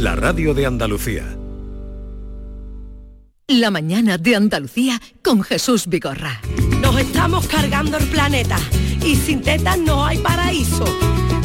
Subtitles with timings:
[0.00, 1.24] la radio de Andalucía.
[3.48, 6.40] La mañana de Andalucía con Jesús Vigorra.
[6.80, 8.58] Nos estamos cargando el planeta
[9.04, 10.84] y sin tetas no hay paraíso,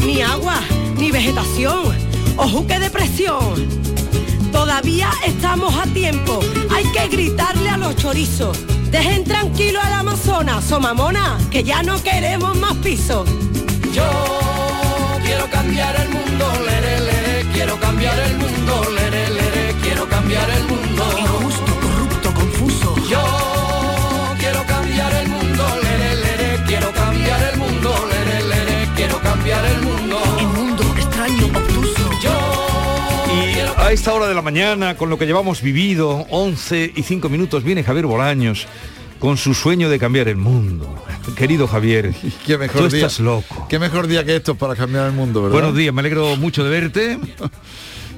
[0.05, 0.59] ni agua,
[0.97, 1.95] ni vegetación,
[2.37, 3.67] o que de presión.
[4.51, 6.39] Todavía estamos a tiempo,
[6.69, 8.57] hay que gritarle a los chorizos.
[8.91, 13.27] Dejen tranquilo al Amazonas, somamona, que ya no queremos más pisos.
[13.93, 14.03] Yo
[15.23, 16.22] quiero cambiar el mundo,
[18.03, 21.03] cambiar el mundo, lere, lere, quiero cambiar el mundo.
[21.19, 22.95] Injusto, corrupto, confuso.
[23.09, 23.23] Yo
[24.37, 29.81] quiero cambiar el mundo, lere, lere, quiero cambiar el mundo, lere, lere, quiero cambiar el
[29.83, 30.19] mundo.
[30.37, 32.09] El mundo extraño, obtuso.
[32.21, 32.31] Yo
[33.33, 37.29] Y a esta hora de la mañana, con lo que llevamos vivido, 11 y 5
[37.29, 38.67] minutos, viene Javier Bolaños
[39.19, 40.93] con su sueño de cambiar el mundo.
[41.37, 42.13] Querido Javier,
[42.45, 43.05] Qué mejor tú día.
[43.05, 43.65] estás loco.
[43.69, 45.53] Qué mejor día que esto para cambiar el mundo, ¿verdad?
[45.53, 47.17] Buenos días, me alegro mucho de verte.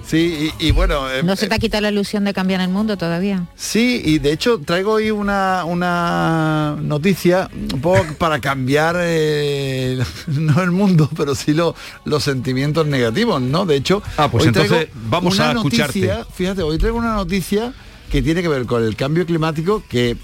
[0.08, 2.70] Sí, y, y bueno, eh, No se te ha quitado la ilusión de cambiar el
[2.70, 3.48] mundo todavía.
[3.55, 10.62] sí, y de hecho traigo hoy una, una noticia un poco para cambiar eh, no
[10.62, 11.73] el mundo, pero sí lo-
[12.06, 13.66] los sentimientos negativos, ¿no?
[13.66, 16.00] De hecho, Ah, pues hoy traigo entonces vamos una a escucharte.
[16.02, 17.73] noticia, Fíjate, hoy traigo una noticia
[18.12, 20.16] que tiene que ver con el cambio climático que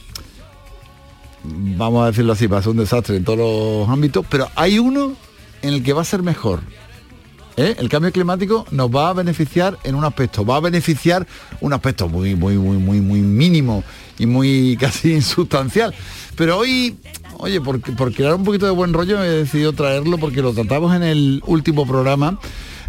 [1.44, 4.78] vamos a decirlo así, va a ser un desastre en todos los ámbitos, pero hay
[4.78, 5.14] uno
[5.64, 6.62] en el que va a ser mejor.
[7.58, 7.76] ¿Eh?
[7.78, 11.28] El cambio climático nos va a beneficiar en un aspecto, va a beneficiar
[11.60, 13.84] un aspecto muy, muy, muy, muy, muy mínimo
[14.18, 15.94] y muy casi insustancial.
[16.36, 16.98] Pero hoy,
[17.38, 20.96] oye, por, por crear un poquito de buen rollo he decidido traerlo porque lo tratamos
[20.96, 22.40] en el último programa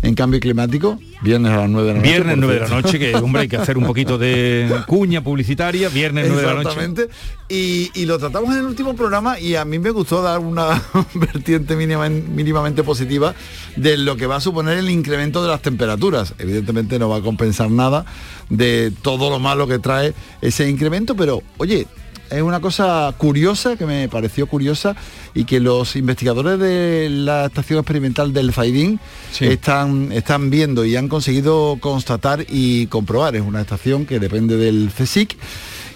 [0.03, 2.11] en cambio climático, viernes a las 9 de la noche.
[2.11, 5.22] Viernes por 9 de la noche, que hombre hay que hacer un poquito de cuña
[5.22, 6.69] publicitaria, viernes 9 de la noche.
[6.70, 7.09] Exactamente.
[7.48, 10.83] Y, y lo tratamos en el último programa y a mí me gustó dar una
[11.14, 13.34] vertiente mínima- mínimamente positiva
[13.77, 16.34] de lo que va a suponer el incremento de las temperaturas.
[16.39, 18.05] Evidentemente no va a compensar nada
[18.50, 21.87] de todo lo malo que trae ese incremento, pero oye,
[22.33, 24.97] es una cosa curiosa que me pareció curiosa
[25.34, 28.98] y que los investigadores de la estación experimental del Zaidín
[29.32, 29.44] Sí.
[29.47, 33.37] están, están viendo y han conseguido constatar y comprobar.
[33.37, 35.37] Es una estación que depende del CSIC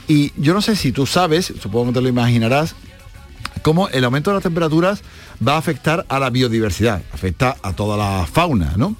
[0.08, 2.74] y yo no sé si tú sabes, supongo que te lo imaginarás,
[3.62, 5.02] cómo el aumento de las temperaturas
[5.46, 8.94] va a afectar a la biodiversidad, afecta a toda la fauna, ¿no?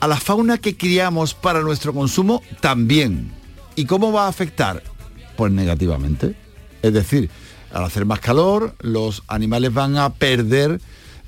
[0.00, 3.30] A la fauna que criamos para nuestro consumo también.
[3.76, 4.82] ¿Y cómo va a afectar?
[5.36, 6.34] Pues negativamente.
[6.82, 7.30] Es decir,
[7.72, 10.80] al hacer más calor, los animales van a perder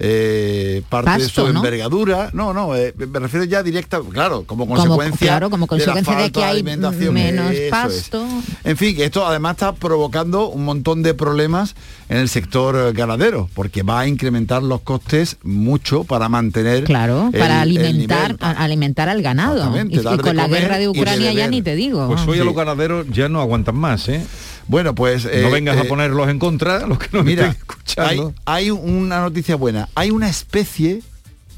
[0.05, 1.61] eh, parte de su ¿no?
[1.61, 2.31] envergadura.
[2.33, 5.29] No, no, eh, me refiero ya directa, claro, como Como- consecuencia.
[5.29, 7.15] claro, como de la consecuencia de que hay alimentación.
[7.15, 7.71] menos Eso es.
[7.71, 8.27] pasto.
[8.65, 11.77] En fin, que esto además está provocando un montón de problemas
[12.09, 17.39] en el sector ganadero, porque va a incrementar los costes mucho para mantener Claro, el-
[17.39, 19.73] para el alimentar, alimentar al ganado.
[19.89, 22.09] Y, con la guerra de Ucrania ya ni te digo.
[22.09, 24.25] Pues hoy a los ganaderos ya no aguantan más, ¿eh?
[24.69, 25.25] Bueno, pues...
[25.25, 28.35] no eh, vengas eh, a ponerlos en contra, los que nos Mira, estén escuchando.
[28.45, 29.89] hay, hay una noticia buena.
[29.95, 31.03] Hay una especie,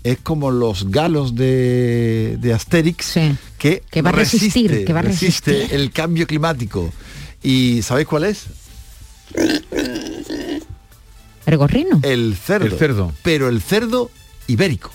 [0.03, 3.37] es como los galos de, de Asterix, Sí.
[3.59, 5.79] que, Que va a resistir, que va a resiste resistir.
[5.81, 6.93] el cambio climático.
[7.43, 8.45] ¿Y sabéis cuál es?
[11.47, 12.01] ¿El gorrino?
[12.03, 12.67] El cerdo.
[12.67, 13.13] El cerdo.
[13.23, 14.11] Pero el cerdo
[14.47, 14.91] ibérico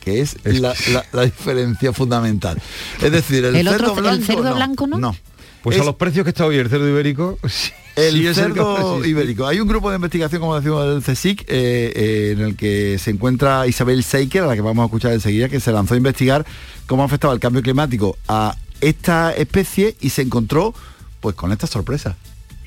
[0.00, 2.60] que es, Es- la, la- la diferencia fundamental.
[3.02, 4.98] Es decir, el, ¿El cerdo otro- el blanco cerdo blanco no?
[4.98, 5.16] No.
[5.62, 7.38] Pues Es a los precios que está hoy el cerdo ibérico,
[7.96, 9.46] el sí cerdo ibérico.
[9.46, 13.10] Hay un grupo de investigación, como decimos, del CSIC, eh, eh, en el que se
[13.10, 16.46] encuentra Isabel Seiker, a la que vamos a escuchar enseguida, que se lanzó a investigar
[16.86, 20.74] cómo afectaba el cambio climático a esta especie y se encontró
[21.20, 22.16] pues con esta sorpresa.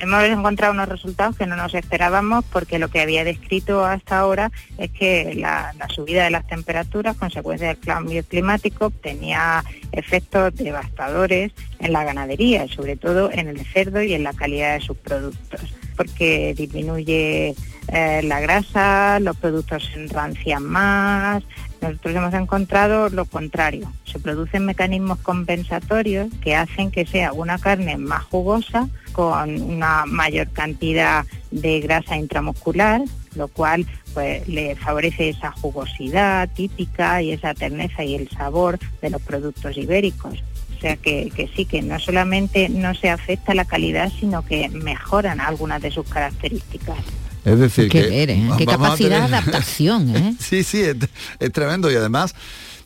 [0.01, 4.51] Hemos encontrado unos resultados que no nos esperábamos porque lo que había descrito hasta ahora
[4.79, 11.94] es que la, subida de las temperaturas, consecuencia del cambio climático, tenía efectos devastadores en
[11.94, 15.62] la ganadería, sobre todo en el cerdo y en la calidad de sus productos,
[15.95, 17.53] porque disminuye
[17.89, 21.44] eh, la grasa, los productos se enrancian más.
[21.79, 23.94] Nosotros hemos encontrado lo contrario.
[24.06, 30.50] Se producen mecanismos compensatorios que hacen que sea una carne más jugosa con una mayor
[30.50, 33.02] cantidad de grasa intramuscular,
[33.36, 39.10] lo cual pues le favorece esa jugosidad típica y esa terneza y el sabor de
[39.10, 40.44] los productos ibéricos.
[40.78, 44.68] O sea que, que sí, que no solamente no se afecta la calidad, sino que
[44.69, 46.98] mejoran algunas de sus características.
[47.46, 48.50] Es decir, Qué que ver, ¿eh?
[48.58, 50.36] Qué capacidad de adaptación, ¿eh?
[50.40, 50.96] Sí, sí, es,
[51.40, 52.36] es tremendo y además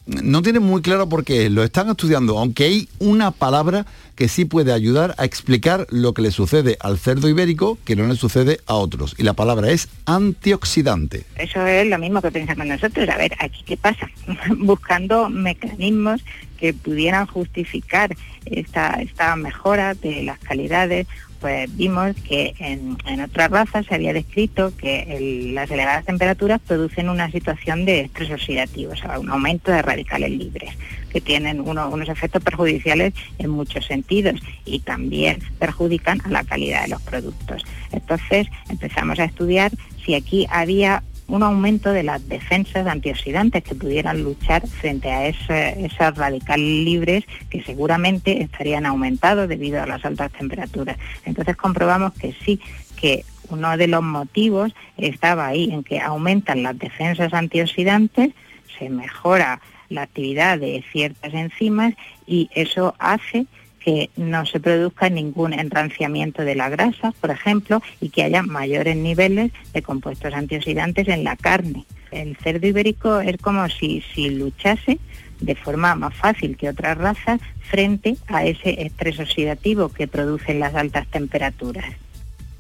[0.06, 4.45] no tienen muy claro por qué, lo están estudiando, aunque hay una palabra que sí
[4.45, 8.59] puede ayudar a explicar lo que le sucede al cerdo ibérico que no le sucede
[8.65, 9.15] a otros.
[9.17, 11.25] Y la palabra es antioxidante.
[11.35, 13.07] Eso es lo mismo que pensamos nosotros.
[13.09, 14.09] A ver, aquí qué pasa.
[14.57, 16.23] Buscando mecanismos
[16.57, 18.15] que pudieran justificar
[18.45, 21.07] esta, esta mejora de las calidades,
[21.45, 27.07] pues vimos que en, en otras razas se había descrito que las elevadas temperaturas producen
[27.07, 30.71] una situación de estrés oxidativo, o sea, un aumento de radicales libres,
[31.12, 36.81] que tienen uno- unos efectos perjudiciales en muchos sentidos y también perjudican a la calidad
[36.86, 37.63] de los productos.
[37.91, 39.71] Entonces empezamos a estudiar
[40.03, 46.18] si aquí había un aumento de las defensas antioxidantes que pudieran luchar frente a esos
[46.18, 50.98] radicales libres que seguramente estarían aumentados debido a las altas temperaturas.
[51.25, 52.60] Entonces comprobamos que sí,
[52.95, 58.31] que uno de los motivos estaba ahí en que aumentan las defensas antioxidantes,
[58.77, 61.94] se mejora la actividad de ciertas enzimas
[62.25, 63.45] y eso hace
[63.85, 68.97] que no se produzca ningún enranciamiento de la grasa, por ejemplo, y que haya mayores
[68.97, 71.85] niveles de compuestos antioxidantes en la carne.
[72.09, 74.97] El cerdo ibérico es como si, si luchase
[75.39, 77.39] de forma más fácil que otras razas
[77.69, 81.85] frente a ese estrés oxidativo que producen las altas temperaturas.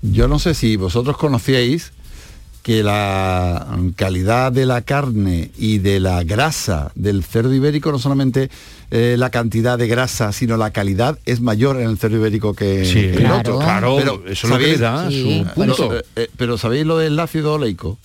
[0.03, 1.91] Yo no sé si vosotros conocíais
[2.65, 8.49] que la calidad de la carne y de la grasa del cerdo ibérico, no solamente
[8.89, 12.83] eh, la cantidad de grasa, sino la calidad es mayor en el cerdo ibérico que,
[12.85, 13.37] Sí, en claro.
[13.37, 13.59] otro.
[13.59, 15.43] Claro, eso es lo que le da Sí.
[15.45, 15.89] su punto.
[15.89, 17.99] Pero, eh, pero ¿sabéis lo del ácido oleico?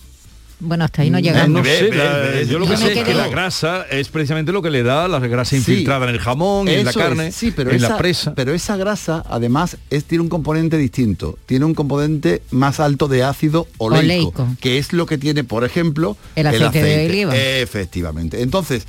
[0.63, 1.49] Bueno, hasta ahí no Eh, llegamos.
[1.49, 4.69] no sé, la- yo lo que sé es que la grasa es precisamente lo que
[4.69, 5.55] le da la grasa Sí.
[5.57, 8.33] infiltrada en el jamón y en la es, carne, sí, pero en esa, la presa.
[8.35, 11.37] Pero esa grasa, además, es, tiene un componente distinto.
[11.47, 14.47] Tiene un componente más alto de ácido oleico, Oleico.
[14.61, 17.35] que es lo que tiene, por ejemplo, El aceite de oliva.
[17.35, 18.41] Efectivamente.
[18.41, 18.85] Entonces,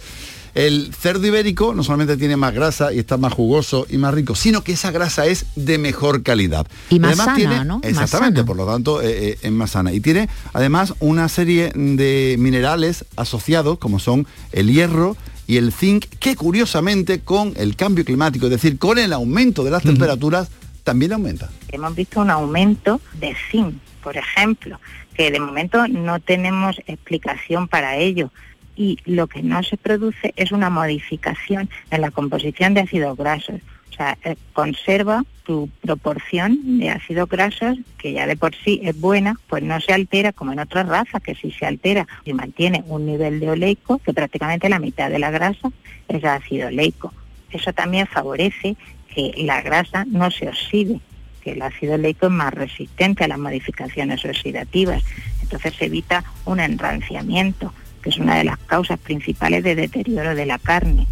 [0.54, 4.34] el cerdo ibérico no solamente tiene más grasa y está más jugoso y más rico,
[4.34, 6.66] sino que esa grasa es de mejor calidad.
[6.90, 7.80] Y más sana, tiene, ¿no?
[7.82, 8.46] Exactamente, sana.
[8.46, 9.92] por lo tanto, eh, eh, es más sana.
[9.92, 15.16] Y tiene además una serie de minerales asociados, como son el hierro
[15.46, 19.70] y el zinc, que curiosamente con el cambio climático, es decir, con el aumento de
[19.70, 20.48] las temperaturas,
[20.84, 21.50] también aumenta.
[21.68, 24.80] Hemos visto un aumento de zinc, por ejemplo,
[25.14, 28.30] que de momento no tenemos explicación para ello.
[28.74, 33.60] Y lo que no se produce es una modificación en la composición de ácidos grasos.
[33.90, 38.98] O sea, eh, conserva tu proporción de ácidos grasos, que ya de por sí es
[38.98, 42.82] buena, pues no se altera como en otras razas, que sí se altera y mantiene
[42.86, 45.70] un nivel de oleico, que prácticamente la mitad de la grasa
[46.08, 47.12] es ácido oleico.
[47.50, 48.76] Eso también favorece
[49.14, 51.00] que la grasa no se oxide,
[51.42, 55.02] que el ácido oleico es más resistente a las modificaciones oxidativas.
[55.42, 60.46] Entonces se evita un enranciamiento, que es una de las causas principales de deterioro de
[60.46, 61.06] la carne.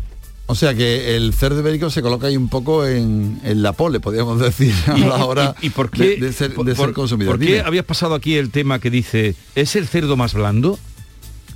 [0.46, 4.00] O sea que el cerdo ibérico se coloca ahí un poco en, en la pole,
[4.00, 7.34] podríamos decir, a la hora ¿Y, y por qué, de, de ser, por- consumidor.
[7.36, 7.60] ¿Por qué Dime.
[7.60, 10.76] habías pasado aquí el tema que dice, ¿es el cerdo más blando?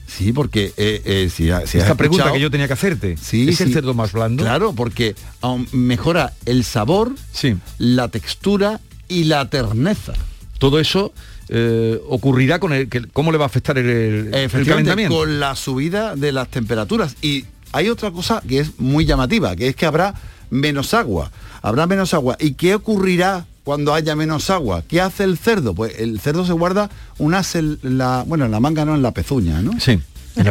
[0.06, 3.16] Sí, porque eh, eh, si, ha- si Esta pregunta que yo tenía que hacerte.
[3.16, 4.44] Sí, ¿Es el cerdo más blando?
[4.44, 7.56] Claro, porque aun mejora el sabor, Sí.
[7.78, 10.12] la textura y la terneza.
[10.58, 11.12] Todo eso
[11.48, 12.88] eh, ocurrirá con el...
[12.88, 15.16] Que, ¿Cómo le va a afectar el, el- calentamiento?
[15.16, 17.16] con la subida de las temperaturas.
[17.22, 20.14] Y hay otra cosa que es muy llamativa, que es que habrá
[20.50, 21.30] menos agua.
[21.62, 22.36] Habrá menos agua.
[22.38, 24.82] ¿Y qué ocurrirá cuando haya menos agua?
[24.86, 25.74] ¿Qué hace el cerdo?
[25.74, 29.02] Pues el cerdo se guarda un as en la, bueno, en la manga, no en
[29.02, 29.78] la pezuña, ¿no?
[29.80, 29.98] Sí.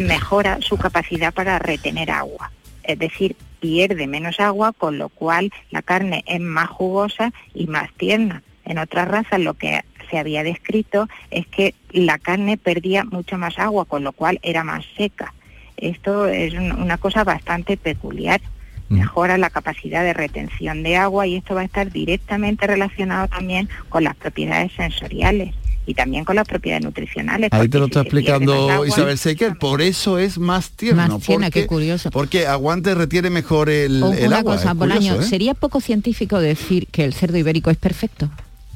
[0.02, 2.52] mejora su capacidad para retener agua.
[2.84, 7.90] Es decir, pierde menos agua, con lo cual la carne es más jugosa y más
[7.96, 8.44] tierna.
[8.66, 13.58] En otras razas lo que se había descrito es que la carne perdía mucho más
[13.60, 15.34] agua, con lo cual era más seca.
[15.78, 18.42] Esto es un- una cosa bastante peculiar.
[18.90, 18.96] Mm.
[19.00, 23.70] Mejora la capacidad de retención de agua y esto va a estar directamente relacionado también
[23.90, 25.56] con las propiedades sensoriales
[25.86, 27.50] y también con las propiedades nutricionales.
[27.52, 31.02] Ahí porque te lo está explicando agua, Isabel Seiker, por eso es más tierno.
[31.08, 32.10] Más tierna, porque, qué curioso.
[32.12, 34.54] Porque aguante retiene mejor el, O el una agua.
[34.56, 35.30] cosa, es Bolaño, curioso, ¿eh?
[35.30, 38.30] ¿sería poco científico decir que el cerdo ibérico es perfecto?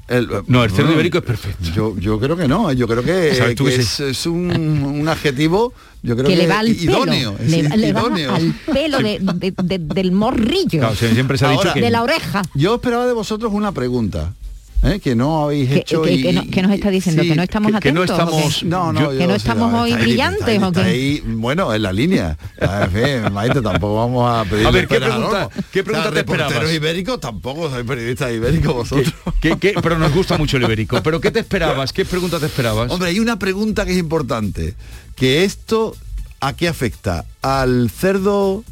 [0.08, 1.70] El- No, el cerdo bueno, ibérico es perfecto.
[1.76, 4.50] Yo, yo creo que no, yo creo que, ¿Sabes tú que que es, es un,
[4.52, 7.36] un adjetivo, yo creo que que, le va al idóneo.
[7.36, 11.62] pelo, le, va al pelo de- de- de- del morrillo, Claro, siempre se ha Ahora,
[11.62, 11.82] dicho que...
[11.82, 12.42] de la oreja.
[12.54, 14.34] Yo esperaba de vosotros una pregunta,
[14.84, 15.00] ¿eh?
[15.00, 17.36] que no habéis Que, hecho que- y- que no- que nos está diciendo sí, que
[17.36, 18.20] no estamos que- que no atentos.
[18.20, 20.80] ¿o estamos- No, no, Yo- que no estamos hoy ahí, brillantes, está ahí, ¿o qué?
[20.80, 22.38] está ahí, bueno, en la línea.
[23.64, 26.74] Tampoco vamos a pedir A ver, ¿qué pregunta- qué pregunta te esperabas?
[26.74, 29.14] Ibéricos tampoco sois periodistas ibéricos vosotros.
[29.42, 31.02] ¿Qué- qué- pero nos gusta mucho el ibérico.
[31.04, 31.94] ¿Pero qué te esperabas?
[31.94, 32.92] ¿Qué pregunta te esperabas?
[32.92, 34.76] Hombre, hay una pregunta que es importante,
[35.16, 35.96] que esto
[36.40, 37.26] ¿a qué afecta?
[37.42, 38.64] al cerdo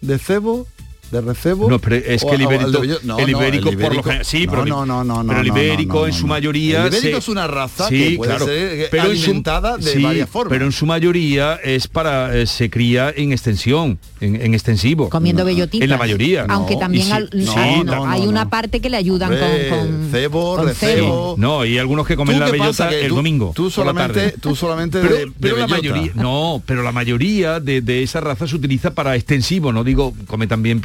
[0.00, 0.66] de cebo,
[1.10, 1.68] de recebo.
[1.70, 3.32] No, pero es que el ibérico, no, el
[3.78, 6.88] por lo general, sí, pero, no, no, no, pero el ibérico en su mayoría El
[6.94, 9.92] ibérico se- es una raza sí, que puede claro, ser pero en su- alimentada de
[9.92, 10.50] sí, varias formas.
[10.52, 15.08] Pero en su mayoría es para eh, se cría en extensión, en, en extensivo.
[15.08, 15.84] Comiendo bellotitas.
[15.84, 16.44] En la mayoría.
[16.48, 18.50] Aunque también al- sí, hay, no, hay no, una no.
[18.50, 21.34] parte que le ayudan Hombre, con, con cebo, con recebo.
[21.38, 23.52] No, y algunos que comen ¿Tú la bellota el tú- domingo.
[23.54, 25.00] tú solamente- tú solamente
[25.40, 29.72] pero, la mayoría, no, pero la mayoría de, de esa raza se utiliza para extensivo,
[29.72, 30.80] no digo, come también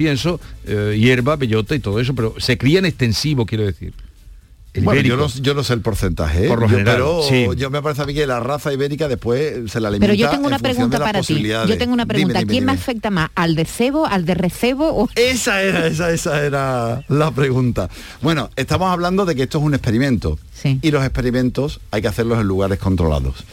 [0.65, 3.93] eh, hierba, bellota y todo eso, pero se cría en extensivo, quiero decir.
[4.73, 6.47] El Bueno, yo no, yo no sé el porcentaje, ¿eh?
[6.47, 7.45] Por lo Yo- general, pero sí.
[7.57, 10.29] yo me parece a mí que la raza ibérica después se la alimenta Pero yo
[10.31, 11.43] tengo una en pregunta para ti.
[11.43, 12.39] Yo tengo una pregunta.
[12.39, 13.29] dime, ¿Quién me afecta más?
[13.35, 17.87] ¿Al de cebo, al de recebo o Esa era, esa, esa era la pregunta.
[18.21, 20.39] Bueno, estamos hablando de que esto es un experimento.
[20.53, 20.79] Sí.
[20.81, 23.43] Y los experimentos hay que hacerlos en lugares controlados.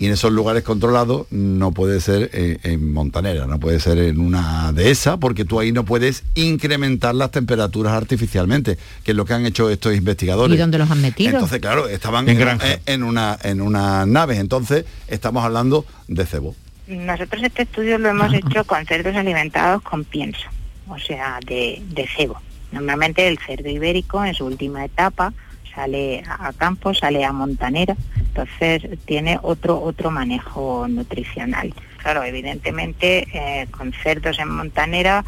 [0.00, 4.18] Y en esos lugares controlados no puede ser eh, en montanera, no puede ser en
[4.18, 9.34] una dehesa, porque tú ahí no puedes incrementar las temperaturas artificialmente, que es lo que
[9.34, 10.58] han hecho estos investigadores.
[10.66, 11.30] ¿Y dónde los han metido?
[11.30, 12.66] Entonces, claro, estaban En en, granja.
[12.86, 14.36] en- una en una nave.
[14.38, 16.54] Entonces, estamos hablando de cebo.
[16.88, 20.46] Nosotros este estudio lo hemos hecho con cerdos alimentados con pienso,
[20.88, 22.40] o sea, de, de cebo.
[22.72, 25.32] Normalmente el cerdo ibérico en su última etapa
[25.74, 31.74] sale a a campo, sale a montanera, entonces tiene otro otro manejo nutricional.
[31.98, 35.24] Claro, evidentemente eh, con cerdos en montanera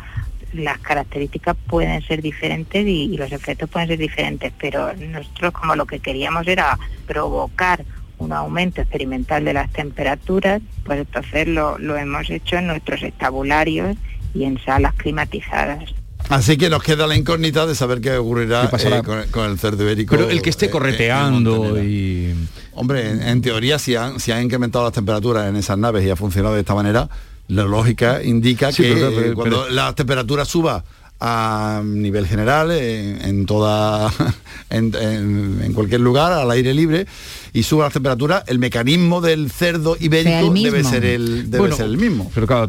[0.52, 5.76] las características pueden ser diferentes y, y los efectos pueden ser diferentes, pero nosotros como
[5.76, 7.84] lo que queríamos era provocar
[8.18, 13.96] un aumento experimental de las temperaturas, pues entonces lo, lo hemos hecho en nuestros estabularios
[14.34, 15.94] y en salas climatizadas.
[16.28, 18.98] Así que nos queda la incógnita de saber qué ocurrirá ¿Qué pasará?
[18.98, 20.16] eh, con, con el cerdo ibérico.
[20.16, 22.34] Pero el que esté correteando y...
[22.74, 26.10] Hombre, en, en teoría si han, si han incrementado las temperaturas en esas naves y
[26.10, 27.08] ha funcionado de esta manera,
[27.48, 30.84] la lógica indica Sí, que pero- pero- eh, cuando pero- la temperatura suba
[31.20, 34.12] a nivel general en, en toda
[34.70, 37.06] en, en- en cualquier lugar al aire libre
[37.52, 41.76] y suba la temperatura el mecanismo del cerdo ibérico el debe ser el debe Bueno,
[41.76, 42.66] ser el mismo pero claro,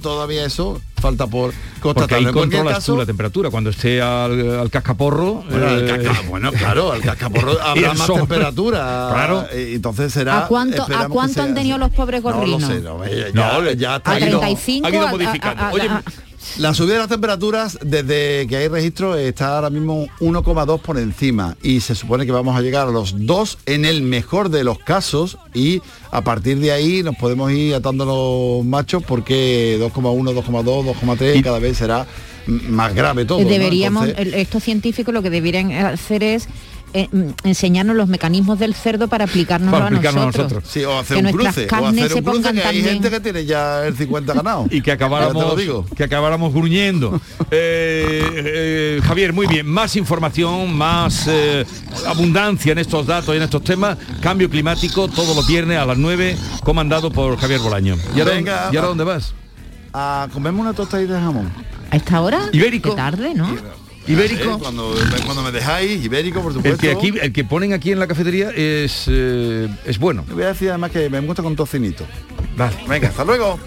[0.00, 3.50] todavía eso falta por Porque constatar ahí en cualquier controlas caso tú la temperatura.
[3.50, 5.44] Cuando esté al, al cascaporro...
[5.48, 8.16] bueno, al eh, casca- bueno, claro, al cascaporro habrá más sol.
[8.18, 9.08] temperatura.
[9.12, 9.46] Claro.
[9.52, 10.44] eh, Entonces será.
[10.44, 12.60] ¿A cuánto- a cuánto han tenido los pobres gorrinos?
[12.62, 14.86] No lo sé, no, eh, No, ya, ya ha ido- 35?
[14.86, 15.62] ha ido a- a- modificando.
[15.62, 16.02] a- a- Oye, a-
[16.58, 21.56] La subida de las temperaturas desde que hay registro está ahora mismo 1,2 por encima
[21.62, 24.78] y se supone que vamos a llegar a los 2 en el mejor de los
[24.78, 30.84] casos y a partir de ahí nos podemos ir atando los machos porque 2,1, 2,2,
[30.84, 32.06] 2,3 Y- cada vez será
[32.46, 33.40] más grave todo.
[33.42, 33.48] ¿no?
[33.48, 36.48] Deberíamos, Entonces- estos científicos lo que deberían hacer es
[36.94, 40.52] eh, mm, enseñarnos los mecanismos del cerdo para aplicárnoslo Para a aplicarnos a nosotros.
[40.52, 40.70] nosotros.
[40.72, 42.60] Sí, o hacer que un nuestras cruce, o carnes hacer se un cruce pongan que
[42.60, 44.66] hay también- gente que tiene ya el 50 ganado.
[44.70, 45.86] y que acabáramos lo digo.
[45.96, 51.64] que acabáramos gruñendo Eh, eh, Javier muy bien más información más eh,
[52.06, 55.96] abundancia en estos datos y en estos temas cambio climático todos los viernes a las
[55.98, 58.70] 9 comandado por Javier Bolaño y ahora, Venga.
[58.72, 59.34] ¿y ahora dónde vas
[59.92, 61.50] a comerme una tostadita de jamón.
[61.90, 62.90] A esta hora, Ibérico.
[62.90, 63.48] Qué tarde, ¿no?
[64.08, 66.74] Ibérico Eh, cuando, cuando me dejáis, ibérico, por supuesto.
[66.74, 70.34] el que aquí el que ponen aquí en la cafetería es eh, es bueno Le
[70.34, 72.04] voy a decir además que me gusta con tocinito.
[72.56, 73.58] vale Venga, hasta luego.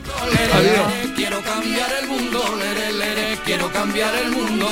[0.54, 1.14] Adiós.
[1.16, 2.42] Quiero cambiar el mundo,
[3.46, 4.68] quiero cambiar el mundo.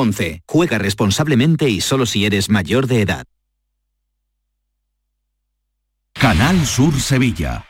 [0.00, 0.42] 11.
[0.46, 3.26] Juega responsablemente y solo si eres mayor de edad.
[6.14, 7.69] Canal Sur Sevilla.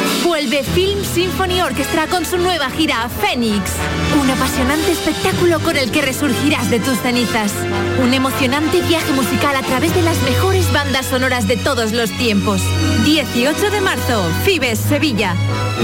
[0.41, 3.73] Vuelve Film Symphony Orchestra con su nueva gira Fénix.
[4.19, 7.53] Un apasionante espectáculo con el que resurgirás de tus cenizas.
[8.01, 12.59] Un emocionante viaje musical a través de las mejores bandas sonoras de todos los tiempos.
[13.05, 15.35] 18 de marzo, Fibes, Sevilla.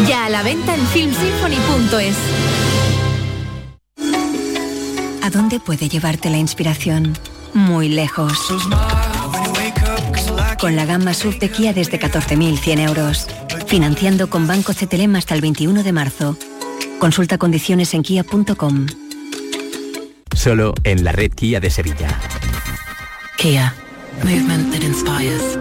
[0.08, 2.18] Ya a la venta en filmsymphony.es.
[5.22, 7.16] ¿A dónde puede llevarte la inspiración?
[7.54, 8.34] Muy lejos.
[10.60, 13.28] Con la gama SUV de Kia desde 14.100 euros.
[13.68, 16.38] Financiando con Banco CTLM hasta el 21 de marzo.
[17.00, 18.88] Consulta condiciones en kia.com.
[20.34, 22.08] Solo en la red Kia de Sevilla.
[23.38, 23.76] Kia.
[24.24, 25.60] Movement that inspires.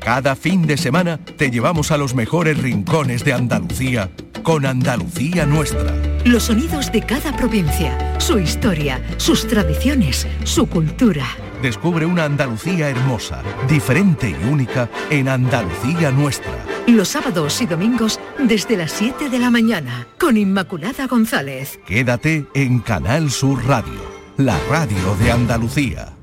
[0.00, 4.10] Cada fin de semana te llevamos a los mejores rincones de Andalucía
[4.42, 5.94] con Andalucía Nuestra.
[6.24, 11.26] Los sonidos de cada provincia, su historia, sus tradiciones, su cultura.
[11.62, 16.52] Descubre una Andalucía hermosa, diferente y única en Andalucía Nuestra.
[16.86, 21.80] Los sábados y domingos desde las 7 de la mañana con Inmaculada González.
[21.86, 24.00] Quédate en Canal Sur Radio,
[24.36, 26.14] la radio de Andalucía.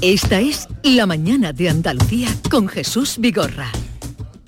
[0.00, 3.70] Esta es La mañana de Andalucía con Jesús Vigorra.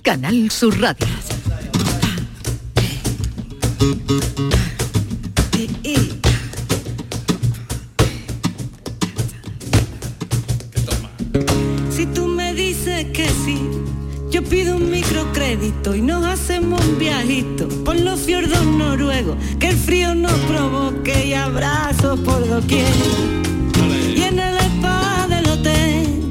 [0.02, 1.06] Canal Sur Radio.
[14.32, 19.76] Yo pido un microcrédito y nos hacemos un viajito por los fiordos noruegos, que el
[19.76, 22.86] frío nos provoque y abrazos por doquier.
[24.16, 26.30] Y en el spa del hotel,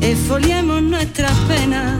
[0.00, 1.98] esfoliemos nuestras penas.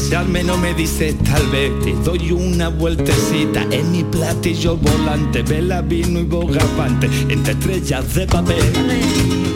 [0.00, 5.42] Si al menos me dices tal vez te doy una vueltecita en mi platillo volante,
[5.42, 9.49] vela, vino y bogavante, entre estrellas de papel.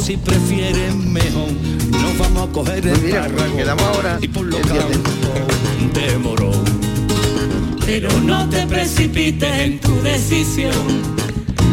[0.00, 1.52] Si prefieres mejor,
[1.90, 4.74] nos vamos a coger el quedamos ahora y por campos
[5.92, 6.64] de morón.
[7.84, 11.02] Pero no te precipites en tu decisión,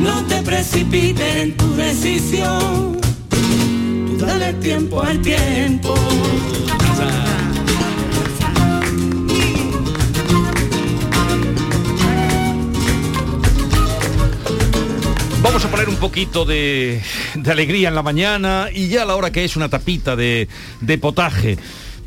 [0.01, 2.99] no te precipites en tu decisión.
[3.29, 5.95] Tú dale tiempo al tiempo.
[15.97, 17.01] Un poquito de,
[17.33, 20.47] de alegría en la mañana y ya a la hora que es una tapita de,
[20.79, 21.57] de potaje.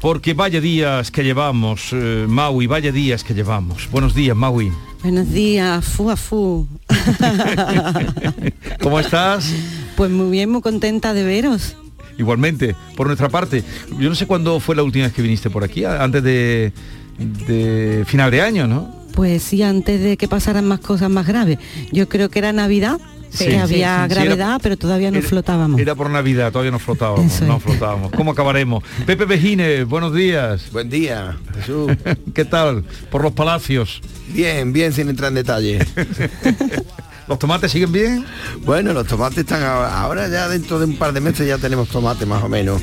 [0.01, 3.91] Porque vaya días que llevamos, eh, Maui, vaya días que llevamos.
[3.91, 4.71] Buenos días, Maui.
[5.03, 6.69] Buenos días, fu a fu.
[8.81, 9.53] ¿Cómo estás?
[9.97, 11.77] Pues muy bien, muy contenta de veros.
[12.17, 13.65] Igualmente, por nuestra parte.
[13.99, 16.73] Yo no sé cuándo fue la última vez que viniste por aquí, antes de,
[17.19, 18.95] de final de año, ¿no?
[19.15, 21.59] Pues sí, antes de que pasaran más cosas más graves.
[21.91, 23.01] Yo creo que era Navidad,
[23.31, 25.81] Sí, que sí, había sí, gravedad, era- pero todavía no era- flotábamos.
[25.81, 28.11] Era por Navidad, todavía no flotábamos, no flotábamos.
[28.13, 28.83] ¿Cómo acabaremos?
[29.07, 30.71] Pepe Vejines, buenos días.
[30.73, 31.93] Buen día, Jesús.
[32.35, 32.85] ¿Qué tal?
[33.11, 34.01] Por los palacios.
[34.29, 35.79] Bien, bien, sin entrar en detalle.
[37.31, 38.27] ¿Los tomates siguen bien?
[38.65, 41.89] Bueno, los tomates están ahora, ahora ya dentro de un par de meses ya tenemos
[41.89, 42.83] tomate más o menos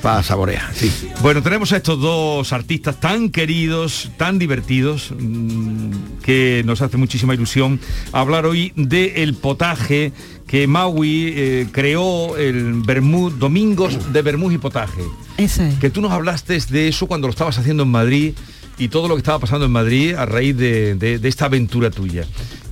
[0.00, 0.88] para saborear, sí.
[1.20, 5.90] Bueno, tenemos a estos dos artistas tan queridos, tan divertidos, mm,
[6.22, 7.80] que nos hace muchísima ilusión
[8.12, 10.12] hablar hoy del potaje
[10.46, 15.02] que Maui eh, creó el Bermú, Domingos de Bermú y Potaje.
[15.38, 15.74] Eso es.
[15.80, 18.32] Que tú nos hablaste de eso cuando lo estabas haciendo en Madrid
[18.78, 21.90] y todo lo que estaba pasando en Madrid a raíz de, de- de esta aventura
[21.90, 22.24] tuya.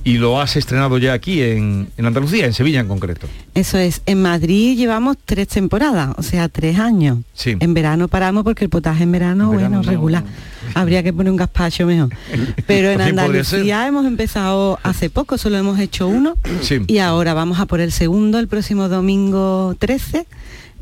[0.07, 3.27] Y lo has estrenado ya aquí en, en Andalucía, en Sevilla en concreto.
[3.55, 7.17] Eso es, en Madrid llevamos tres temporadas, o sea, tres años.
[7.33, 7.57] Sí.
[7.59, 9.91] En verano paramos porque el potaje en verano, En verano bueno, no.
[9.91, 10.23] regular.
[10.75, 12.07] Habría que poner un gazpacho mejor.
[12.65, 13.01] Pero en.
[13.01, 16.37] Andalucía hemos empezado hace poco, solo hemos hecho uno.
[16.61, 16.79] Sí.
[16.87, 20.25] Y ahora vamos a por el segundo el próximo domingo 13,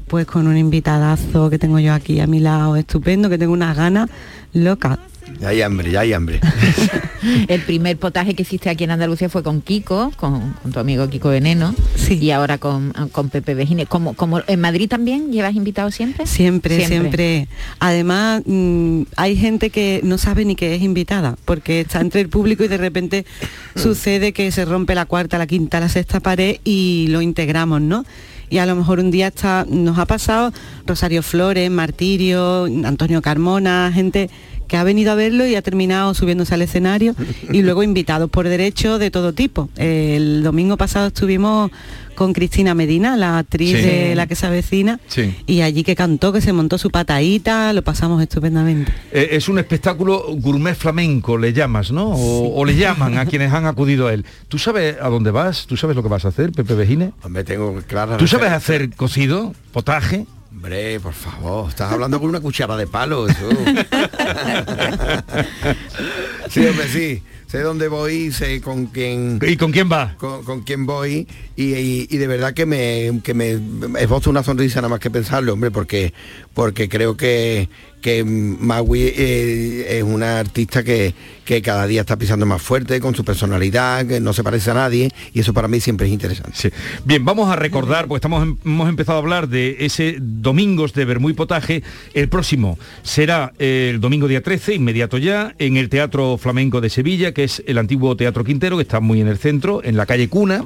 [0.08, 3.76] pues con un invitadazo que tengo yo aquí a mi lado, estupendo, que tengo unas
[3.76, 4.08] ganas
[4.54, 5.00] locas.
[5.40, 6.40] Ya hay hambre, ya hay hambre.
[7.48, 11.10] El primer potaje que hiciste aquí en Andalucía fue con Kiko, con, con tu amigo
[11.10, 11.74] Kiko Veneno,
[12.10, 13.88] y ahora con, con Pepe Vejines.
[13.88, 16.28] Como, como en Madrid también llevas invitado siempre?
[16.28, 17.48] Siempre, siempre.
[17.80, 22.30] Además, mm, hay gente que no sabe ni que es invitada, porque está entre el
[22.30, 23.26] público y de repente
[23.76, 28.06] sucede que se rompe la cuarta, la quinta, la sexta pared y lo integramos, ¿no?
[28.50, 30.54] Y a lo mejor un día está, nos ha pasado
[30.86, 34.30] Rosario Flores, Martirio, Antonio Carmona, gente
[34.68, 37.16] que ha venido a verlo y ha terminado subiéndose al escenario
[37.52, 39.70] y luego invitados por derecho de todo tipo.
[39.78, 41.72] El domingo pasado estuvimos
[42.16, 43.82] con Cristina Medina, la actriz Sí.
[43.84, 45.36] de La que se avecina, Sí.
[45.48, 48.90] y allí que cantó, que se montó su patadita, lo pasamos estupendamente.
[49.12, 52.08] Eh, es un espectáculo gourmet flamenco, le llamas, ¿no?
[52.12, 54.26] O, o le llaman a quienes han acudido a él.
[54.48, 55.66] ¿Tú sabes a dónde vas?
[55.68, 57.12] ¿Tú sabes lo que vas a hacer, Pepe Vejines?
[57.22, 60.26] Hombre, tengo clara ¿Tú sabes hacer cocido, potaje?
[60.56, 63.50] Hombre, por favor, estás hablando con una cuchara de palo, eso.
[66.50, 67.22] sí, hombre, sí.
[67.48, 69.40] Sé dónde voy, sé con quién...
[69.46, 70.16] ¿Y con quién va?
[70.18, 73.60] Con, con quién voy y, y- y de verdad que me, que me
[74.00, 76.14] esbozo una sonrisa nada más que pensarlo, hombre, porque,
[76.54, 77.70] porque creo que,
[78.06, 83.16] que Maui eh, es una artista que, que cada día está pisando más fuerte con
[83.16, 86.72] su personalidad, que no se parece a nadie y eso para mí siempre es interesante.
[87.04, 91.04] Bien, vamos a recordar, porque estamos, em- hemos empezado a hablar de ese Domingos de
[91.06, 91.82] Bermú y Potaje.
[92.14, 97.32] El próximo será el domingo día 13, inmediato ya, en el Teatro Flamenco de Sevilla,
[97.32, 100.30] que es el antiguo Teatro Quintero, que está muy en el centro, en la calle
[100.30, 100.64] Cuna.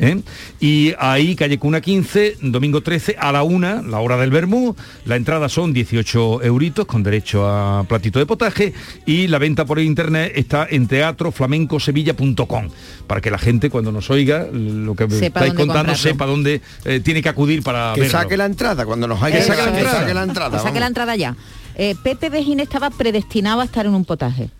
[0.00, 0.22] ¿eh?
[0.60, 4.74] Y ahí, calle Cuna 15, domingo 13, a la una, la hora del Bermú.
[5.04, 6.40] La entrada son 18
[6.86, 8.72] con derecho a platito de potaje.
[9.06, 12.68] Y la venta por internet está en teatroflamencosevilla.com,
[13.06, 15.94] para que la gente cuando nos oiga lo que me Sepa estáis contando comprarlo.
[15.96, 18.18] sepa dónde eh, tiene que acudir para Que verlo.
[18.18, 20.00] saque la entrada cuando nos haya Que saque la entrada.
[20.00, 20.50] saque la entrada.
[20.50, 20.80] Que saque vamos.
[20.80, 21.36] la entrada ya.
[21.76, 24.50] Eh, Pepe Vejines estaba predestinado a estar en un potaje.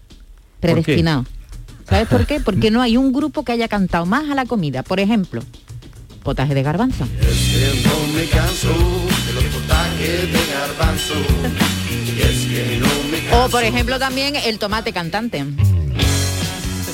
[0.60, 1.24] Predestinado.
[1.88, 2.38] ¿Sabes por qué?
[2.40, 4.82] Porque no hay un grupo que haya cantado más a la comida.
[4.84, 5.42] Por ejemplo,
[6.22, 7.04] potaje de garbanzo.
[7.04, 11.14] que no me canso de los potajes de garbanzo.
[13.32, 15.44] O por ejemplo también el tomate cantante.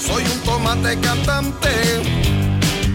[0.06, 1.68] Soy un tomate cantante,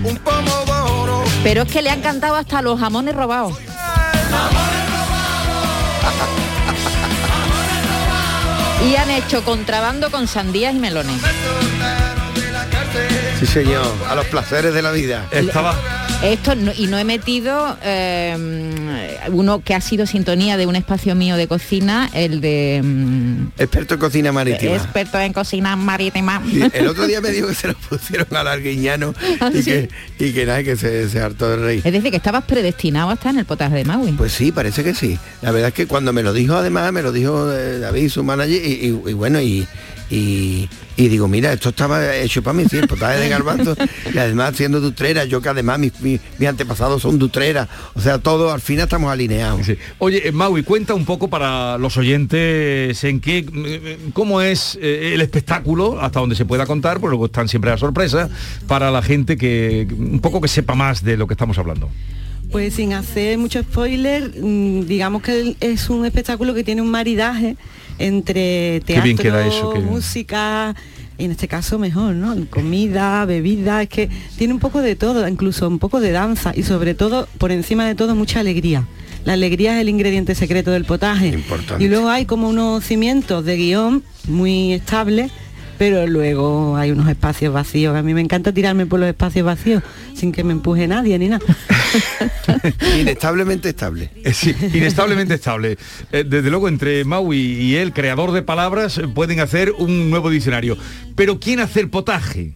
[0.04, 1.23] un pomodoro.
[1.43, 3.58] Pero es que le han cantado hasta los jamones robados.
[8.89, 11.21] Y han hecho contrabando con sandías y melones.
[13.39, 15.27] Sí, señor, a los placeres de la vida.
[15.32, 15.75] Estaba...
[16.24, 21.16] Esto no- y no he metido eh, uno que ha sido sintonía de un espacio
[21.16, 24.76] mío de cocina, el de mm, Experto en cocina marítima.
[24.76, 26.40] experto en cocina marítima.
[26.48, 29.72] Sí, el otro día me dijo que se lo pusieron al arguiñano ¿Ah, y, sí?
[29.72, 31.82] que, y que nada, que se, se hartó de reír.
[31.84, 34.12] Es decir, que estabas predestinado a estar en el potaje de Maui.
[34.12, 35.18] Pues sí, parece que sí.
[35.42, 38.24] La verdad es que cuando me lo dijo además, me lo dijo eh, David, su
[38.24, 39.66] manager, y, y- y bueno, y,
[40.12, 43.76] y, digo, mira, esto estaba hecho para sí, el potaje de garbanzo,
[44.13, 48.52] y además siendo dutrera, yo que además mis, mis- antepasados son dutreras, o sea, todo
[48.52, 49.65] al final estamos alineados.
[50.00, 55.13] Oye, eh, Maui, cuenta un poco para los oyentes en qué, eh, cómo es eh,
[55.13, 58.30] el espectáculo, hasta donde se pueda contar, porque luego están siempre las sorpresas,
[58.67, 61.89] para la gente que un poco que sepa más de lo que estamos hablando.
[62.52, 67.56] Pues sin hacer mucho spoiler, mm, digamos que es un espectáculo que tiene un maridaje
[67.98, 70.76] entre bien teatro, queda eso, qué- música,
[71.18, 72.36] y en este caso mejor, ¿no?
[72.50, 76.64] Comida, bebida, es que tiene un poco de todo, incluso un poco de danza y
[76.64, 78.86] sobre todo, por encima de todo, mucha alegría.
[79.24, 81.32] La alegría es el ingrediente secreto del potaje.
[81.80, 85.32] Y luego hay como unos cimientos de guion muy estables,
[85.78, 87.96] pero luego hay unos espacios vacíos.
[87.96, 89.84] A mí me encanta tirarme por los espacios vacíos
[90.16, 91.46] sin que me empuje nadie ni nada.
[92.99, 94.12] Inestablemente estable.
[94.23, 95.77] Eh, Sí, inestablemente estable.
[96.12, 100.30] Eh, Desde luego, entre Maui y el creador de palabras, eh, pueden hacer un nuevo
[100.30, 100.77] diccionario.
[101.15, 102.56] Pero ¿quién hace el potaje?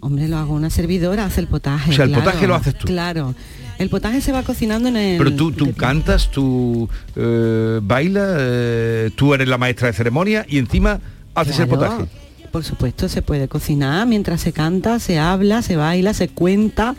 [0.00, 1.90] Hombre, lo hago una servidora, hace el potaje.
[1.90, 2.86] O sea, el claro, potaje lo haces tú.
[2.86, 3.34] Claro.
[3.78, 5.18] El potaje se va cocinando en el...
[5.18, 10.58] Pero tú, tú cantas, tú eh, bailas, eh, tú eres la maestra de ceremonia y
[10.58, 11.00] encima
[11.34, 12.04] haces el potaje.
[12.52, 16.94] Por supuesto, se puede cocinar mientras se canta, se habla, se baila, se cuenta,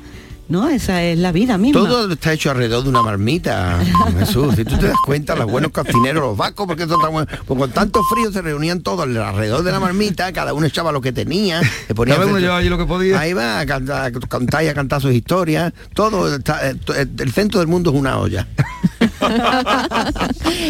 [0.51, 0.69] ¿no?
[0.69, 1.79] Esa es la vida misma.
[1.81, 3.79] Todo está hecho alrededor de una marmita,
[4.19, 4.55] Jesús.
[4.55, 7.59] Si tú te das cuenta, los buenos cocineros, los vascos, porque son tan buenos, pues
[7.59, 11.11] con tanto frío se reunían todos alrededor de la marmita, cada uno echaba lo que
[11.11, 13.19] tenía, se ponía uno llevaba allí lo que podía.
[13.19, 15.73] Ahí va a cantar, a cantar y a cantar sus historias.
[15.93, 18.47] Todo, está- eh, eh, el centro del mundo es una olla.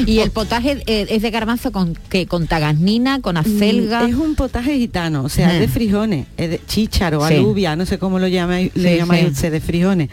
[0.05, 4.03] Y el potaje eh, es de garbanzo con que con tagasnina, con acelga.
[4.03, 5.71] Mm, Es un potaje gitano, o sea, es de Mm.
[5.71, 7.35] frijones, es de chícharo, Sí.
[7.35, 9.31] alubia, no sé cómo lo llamáis, Sí, le llamáis sí.
[9.31, 10.09] usted, de frijones.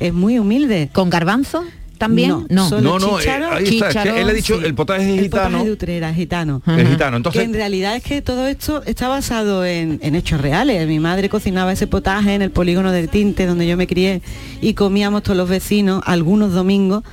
[0.00, 0.88] Es muy humilde.
[0.92, 1.64] ¿Con garbanzo
[1.98, 2.30] también?
[2.30, 2.68] No, No.
[2.68, 5.02] solo No, no, eh, chícharo, ahí está, es que chícharo, él ha dicho el potaje
[5.14, 5.64] es El potaje gitano.
[5.64, 6.62] de Utrera, gitano.
[6.66, 10.40] Es gitano, entonces- Que en realidad es que todo esto está basado en, en hechos
[10.40, 10.86] reales.
[10.88, 14.20] Mi madre cocinaba ese potaje en el polígono del Tinte, donde yo me crié,
[14.60, 17.04] y comíamos todos los vecinos algunos domingos.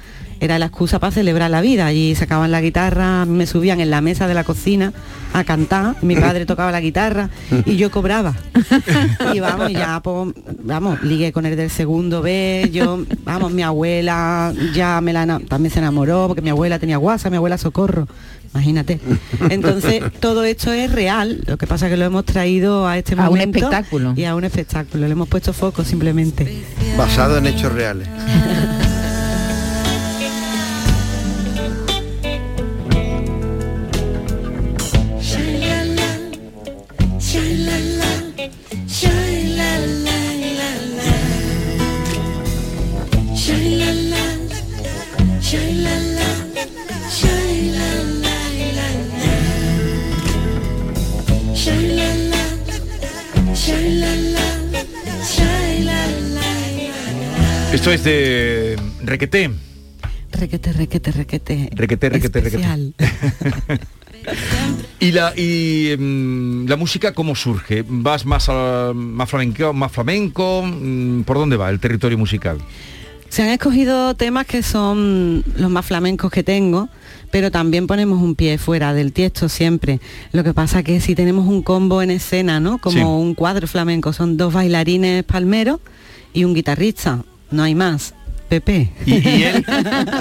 [0.42, 1.86] Era la excusa para celebrar la vida.
[1.86, 4.92] Allí sacaban la guitarra, me subían en la mesa de la cocina
[5.34, 5.96] a cantar.
[6.02, 7.30] Mi padre tocaba la guitarra
[7.64, 8.34] y yo cobraba.
[9.36, 12.72] Y vamos, ya, pues, vamos, ligué con el del segundo B.
[12.74, 17.30] Yo, vamos, mi abuela ya me la, también se enamoró porque mi abuela tenía guasa,
[17.30, 18.08] mi abuela socorro.
[18.52, 19.00] Imagínate.
[19.52, 21.44] Entonces, todo esto es real.
[21.46, 24.14] Lo que pasa es que lo hemos traído a este A un espectáculo.
[24.18, 25.06] Y a un espectáculo.
[25.06, 26.64] Le hemos puesto foco simplemente.
[26.98, 28.08] Basado en hechos reales.
[57.74, 59.50] Esto es de Requeté.
[60.32, 61.70] Requete, requete, requete.
[61.74, 62.94] Requeté, Especial.
[62.98, 63.80] requeté.
[65.00, 67.84] y la y mm, la música cómo surge?
[67.88, 70.64] ¿Vas más a, más flamenco, más flamenco?
[70.66, 72.58] Mm, ¿Por dónde va el territorio musical?
[73.30, 76.90] Se han escogido temas que son los más flamencos que tengo,
[77.30, 80.02] pero también ponemos un pie fuera del tiesto siempre.
[80.34, 82.78] Lo que pasa que si tenemos un combo en escena, ¿no?
[82.78, 83.04] Como Sí.
[83.04, 85.80] un cuadro flamenco, son dos bailarines palmeros
[86.34, 88.14] y un guitarrista, no hay más.
[88.50, 88.92] Pepe.
[89.06, 89.66] Y, y él,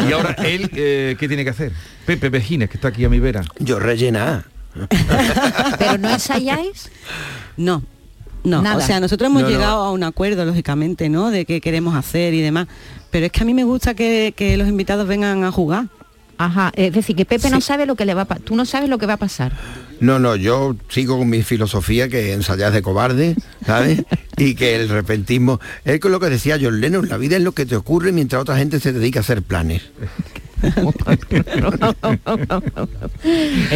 [0.09, 1.73] y ahora él, eh, ¿qué tiene que hacer?
[2.07, 3.43] Pepe Vejines, que está aquí a mi vera.
[3.59, 4.45] Yo rellena.
[5.79, 6.91] Pero no ensayáis.
[7.57, 7.83] No.
[8.45, 8.77] No, Nada.
[8.77, 9.55] o sea, nosotros hemos No, no.
[9.55, 11.31] llegado a un acuerdo, lógicamente, ¿no?
[11.31, 12.69] De qué queremos hacer y demás.
[13.11, 15.87] Pero es que a mí me gusta que, que los invitados vengan a jugar.
[16.39, 18.43] Ajá, es decir, que Pepe no sabe lo que le va a pasar.
[18.45, 19.53] Tú no sabes lo que va a pasar.
[20.01, 23.37] No, no, yo sigo con mi filosofía que ensayas de cobarde,
[23.67, 24.03] ¿sabes?
[24.37, 27.53] y que el repentismo, es con lo que decía John Lennon, la vida es lo
[27.53, 29.83] que te ocurre mientras otra gente se dedica a hacer planes.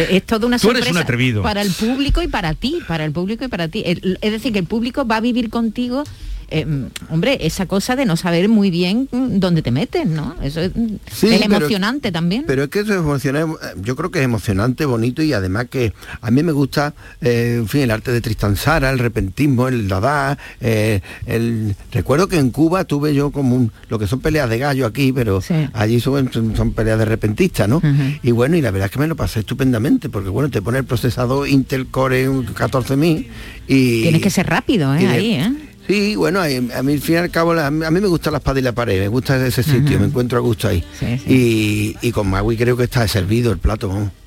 [0.09, 1.41] Es toda una Tú eres sorpresa un atrevido.
[1.43, 3.83] para el público y para ti, para el público y para ti.
[3.85, 6.03] Es decir, que el público va a vivir contigo,
[6.49, 6.65] eh,
[7.09, 10.35] hombre, esa cosa de no saber muy bien mm, dónde te metes, ¿no?
[10.41, 12.43] Eso es, mm, Sí, es pero- emocionante también.
[12.47, 15.93] Pero es que eso es emocionante, yo creo que es emocionante, bonito y además que
[16.21, 19.87] a mí me gusta, eh, en fin, el arte de Tristan Sara, el repentismo, el
[19.87, 24.49] dada, eh, el recuerdo que en Cuba tuve yo como un, lo que son peleas
[24.49, 25.41] de gallo aquí, pero
[25.73, 27.81] allí son, son- peleas de repentistas, ¿no?
[28.23, 30.79] Y bueno, y la verdad es que me lo pasé estupendamente, porque bueno, te pone
[30.79, 33.27] el procesador Intel Core un 14000
[33.67, 35.07] y Tienes que ser rápido, ¿eh?
[35.07, 35.53] Ahí, ¿eh?
[35.87, 38.59] Sí, bueno, a, mí al fin y al cabo, a mí me gusta la espada
[38.59, 40.83] y la pared, me gusta ese sitio, me encuentro a gusto ahí.
[41.27, 43.87] Y, y con Magui creo que está servido el plato.
[43.87, 44.24] ¿no?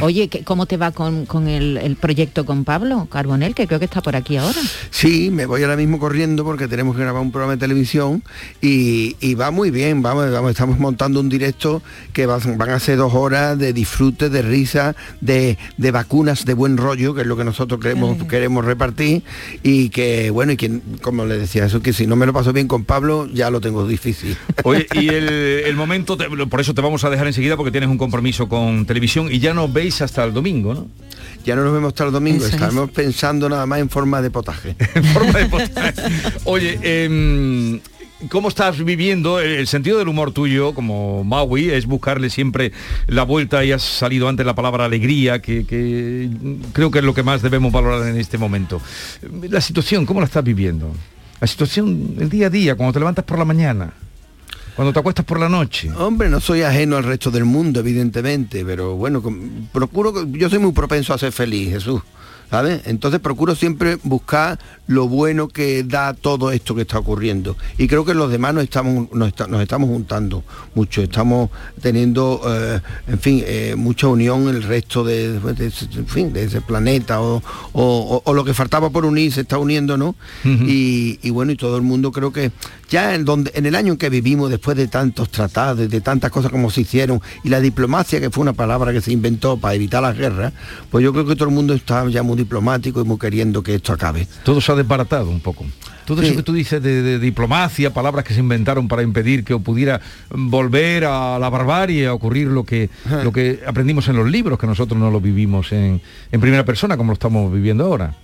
[0.00, 3.78] Oye, ¿qué- ¿cómo te va con, con el, el proyecto con Pablo Carbonel, que creo
[3.78, 4.58] que está por aquí ahora?
[4.90, 8.22] Sí, me voy ahora mismo corriendo porque tenemos que grabar un programa de televisión
[8.60, 12.80] y, y va muy bien, vamos, vamos, estamos montando un directo que va- van a
[12.80, 17.26] ser dos horas de disfrute, de risa, de, de vacunas de buen rollo, que es
[17.26, 19.22] lo que nosotros queremos, queremos repartir
[19.62, 22.52] y que, bueno, y que, como le decía, eso que si no me lo paso
[22.52, 24.36] bien con Pablo, ya lo tengo difícil.
[24.64, 27.88] Oye, y el, el momento, te- por eso te vamos a dejar enseguida porque tienes
[27.90, 30.88] un compromiso con televisión y ya nos veis hasta el domingo, ¿no?
[31.44, 32.54] Ya no nos vemos hasta el domingo, Eso es.
[32.54, 34.74] estamos pensando nada más en forma de potaje.
[34.94, 36.02] En forma de potaje.
[36.44, 37.80] Oye, em,
[38.30, 41.68] ¿Cómo estás viviendo el, el sentido del humor tuyo como Maui?
[41.68, 42.72] Es buscarle siempre
[43.08, 46.30] la vuelta y has salido antes la palabra alegría, que, que
[46.72, 48.80] creo que es lo que más debemos valorar en este momento.
[49.50, 50.90] La situación, ¿cómo la estás viviendo?
[51.42, 53.92] La situación, el día a día, cuando te levantas por la mañana.
[54.76, 55.90] Cuando te acuestas por la noche.
[55.92, 59.22] Hombre, no soy ajeno al resto del mundo, evidentemente, pero bueno,
[59.72, 62.02] procuro, yo soy muy propenso a ser feliz, Jesús.
[62.50, 62.82] ¿Sabes?
[62.86, 67.56] Entonces procuro siempre buscar lo bueno que da todo esto que está ocurriendo.
[67.76, 70.44] Y creo que los demás nos estamos, nos, esta- nos estamos juntando
[70.76, 71.50] mucho, estamos
[71.82, 77.20] teniendo, eh, en fin, eh, mucha unión el resto de, en fin, de ese planeta
[77.20, 80.14] o, o- o- o lo que faltaba por unir se está uniendo, ¿no?
[80.44, 82.52] y, y bueno, y todo el mundo creo que
[82.88, 86.30] ya en, donde, en el año en que vivimos, después de tantos tratados, de tantas
[86.30, 89.74] cosas como se hicieron, y la diplomacia, que fue una palabra que se inventó para
[89.74, 90.52] evitar las guerras,
[90.92, 93.74] pues yo creo que todo el mundo está ya muy diplomático y muy queriendo que
[93.74, 94.26] esto acabe.
[94.44, 95.64] Todo se ha desbaratado un poco.
[96.06, 96.28] Todo Sí.
[96.28, 100.00] eso que tú dices de, de diplomacia, palabras que se inventaron para impedir que pudiera
[100.30, 102.88] volver a la barbarie, a ocurrir lo que,
[103.24, 106.00] lo que aprendimos en los libros, que nosotros no lo vivimos en,
[106.32, 108.14] en primera persona como lo estamos viviendo ahora.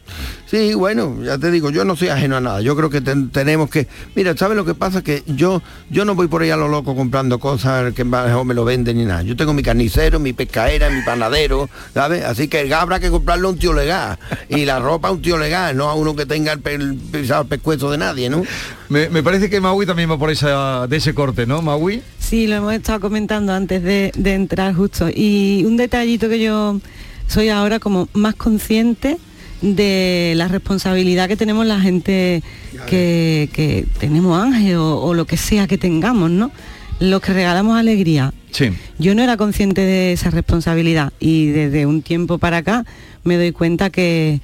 [0.47, 2.61] Sí, bueno, ya te digo, yo no soy ajeno a nada.
[2.61, 3.89] Yo creo que ten- tenemos que...
[4.15, 5.03] Mira, ¿sabes lo que pasa?
[5.03, 8.53] Que yo yo no voy por ahí a lo loco comprando cosas que mejor me
[8.55, 9.23] lo venden ni nada.
[9.23, 12.25] Yo tengo mi carnicero, mi pescaera, mi panadero, ¿sabes?
[12.25, 14.19] Así que el habrá que comprarlo a un tío legal.
[14.51, 17.47] Y la ropa a un tío legal, no a uno que tenga el, el el
[17.49, 18.43] pescuezo de nadie, ¿no?
[18.89, 22.03] Me, me parece que Maui también va por esa, de ese corte, ¿no, Maui?
[22.19, 25.09] Sí, lo hemos estado comentando antes de, de entrar justo.
[25.09, 26.81] Y un detallito que yo
[27.27, 29.19] soy ahora como más consciente
[29.63, 32.43] de la responsabilidad que tenemos la gente
[32.87, 36.51] que, que tenemos ángel o, o lo que sea que tengamos, ¿no?
[37.01, 38.35] Los que regalamos alegría.
[38.51, 38.71] Sí.
[38.99, 42.85] Yo no era consciente de esa responsabilidad y desde un tiempo para acá
[43.25, 44.41] me doy cuenta que,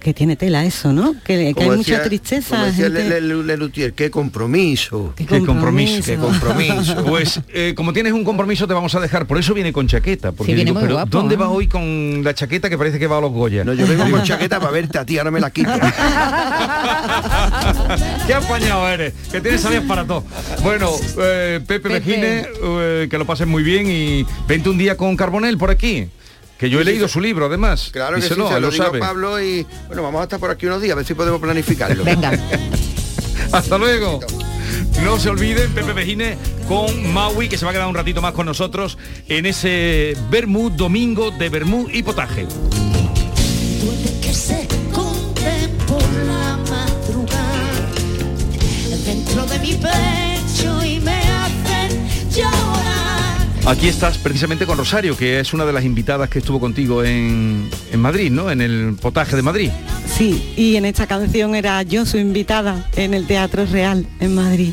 [0.00, 1.14] que tiene tela eso, ¿no?
[1.24, 2.56] Que, que hay mucha tristeza.
[2.56, 5.12] Como decía gente- Le- Le- Lelutier, qué compromiso.
[5.16, 6.02] Qué compromiso.
[6.04, 7.04] Qué compromiso.
[7.06, 10.32] Pues eh, como tienes un compromiso te vamos a dejar, por eso viene con chaqueta.
[10.32, 11.38] Porque Sí, viene digo, muy pero guapo, ¿dónde ¿eh?
[11.38, 13.64] va hoy con la chaqueta que parece que va a los Goya?
[13.64, 15.70] No, yo vengo con chaqueta para verte a ti, ahora me la quito.
[18.26, 20.24] Qué apañado eres, que tienes sabias para todo.
[20.62, 22.00] Bueno, eh, Pepe, Pepe.
[22.00, 26.08] Mejines, eh, que lo pases muy bien y vente un día con Carbonel por aquí.
[26.62, 27.14] Que yo he leído sí.
[27.14, 27.90] su libro, además.
[27.92, 29.00] Claro que Díselo, sí, se lo, lo digo sabe.
[29.00, 32.04] Pablo y bueno, vamos a estar por aquí unos días, a ver si podemos planificarlo.
[32.04, 32.30] Venga.
[33.52, 34.20] Hasta luego.
[35.02, 38.32] No se olviden, Pepe Mejines con Maui, que se va a quedar un ratito más
[38.32, 38.96] con nosotros
[39.26, 42.46] en ese Bermú domingo de Bermú y potaje.
[49.04, 49.74] dentro de mi
[53.64, 57.70] Aquí estás precisamente con Rosario, que es una de las invitadas que estuvo contigo en,
[57.92, 58.50] en Madrid, ¿no?
[58.50, 59.70] En el potaje de Madrid.
[60.06, 64.72] Sí, y en esta canción era yo su invitada en el Teatro Real en Madrid.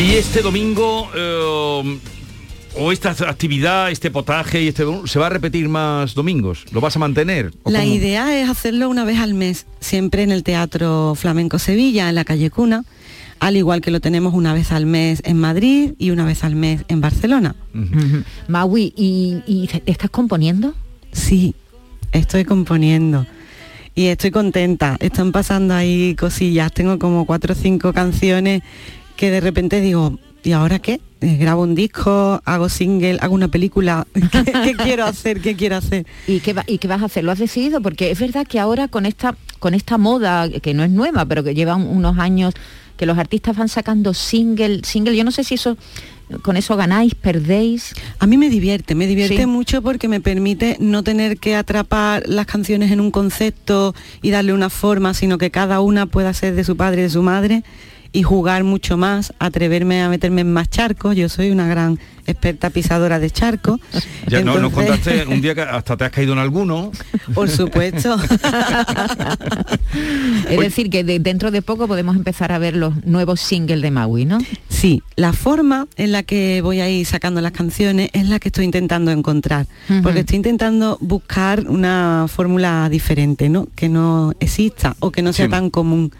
[0.00, 1.98] Y este domingo, eh,
[2.78, 6.64] o esta actividad, este potaje y este se va a repetir más domingos.
[6.72, 7.52] ¿Lo vas a mantener?
[7.64, 7.92] ¿O La cómo?
[7.92, 12.24] idea es hacerlo una vez al mes, siempre en el Teatro Flamenco Sevilla, en la
[12.24, 12.84] calle Cuna,
[13.40, 16.54] al igual que lo tenemos una vez al mes en Madrid y una vez al
[16.54, 17.54] mes en Barcelona.
[18.48, 20.72] Maui, ¿y, y estás componiendo?
[21.12, 21.54] Sí,
[22.12, 23.26] estoy componiendo.
[23.94, 24.96] Y estoy contenta.
[25.00, 26.72] Están pasando ahí cosillas.
[26.72, 28.62] Tengo como cuatro o cinco canciones
[29.20, 30.98] que de repente digo, ¿y ahora qué?
[31.20, 34.06] Eh, Grabo un disco, hago single, hago una película.
[34.14, 35.42] ¿Qué, qué quiero hacer?
[35.42, 36.06] ¿Qué quiero hacer?
[36.26, 37.24] ¿Y qué, va- ¿Y qué vas a hacer?
[37.24, 37.82] ¿Lo has decidido?
[37.82, 41.44] Porque es verdad que ahora con esta, con esta moda, que no es nueva, pero
[41.44, 42.54] que lleva un- unos años,
[42.96, 45.76] que los artistas van sacando single, single, yo no sé si eso,
[46.40, 47.92] con eso ganáis, perdéis.
[48.20, 49.46] A mí me divierte, me divierte Sí.
[49.46, 54.54] mucho porque me permite no tener que atrapar las canciones en un concepto y darle
[54.54, 57.64] una forma, sino que cada una pueda ser de su padre y de su madre
[58.12, 61.16] y jugar mucho más, atreverme a meterme en más charcos.
[61.16, 63.80] Yo soy una gran experta pisadora de charcos.
[64.28, 66.92] Ya no, nos contaste un día que hasta te has caído en alguno.
[67.34, 68.16] Por supuesto.
[70.48, 73.90] Es decir, que de- dentro de poco podemos empezar a ver los nuevos singles de
[73.90, 74.38] Maui, ¿no?
[74.68, 78.48] Sí, la forma en la que voy a ir sacando las canciones es la que
[78.48, 79.66] estoy intentando encontrar,
[80.02, 83.68] porque estoy intentando buscar una fórmula diferente, ¿no?
[83.74, 85.50] Que no exista o que no sea Sí.
[85.50, 86.12] tan común.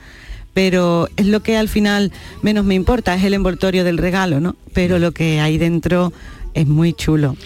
[0.54, 4.56] Pero es lo que al final menos me importa, es el envoltorio del regalo, ¿no?
[4.72, 6.12] Pero lo que hay dentro
[6.54, 7.36] es muy chulo.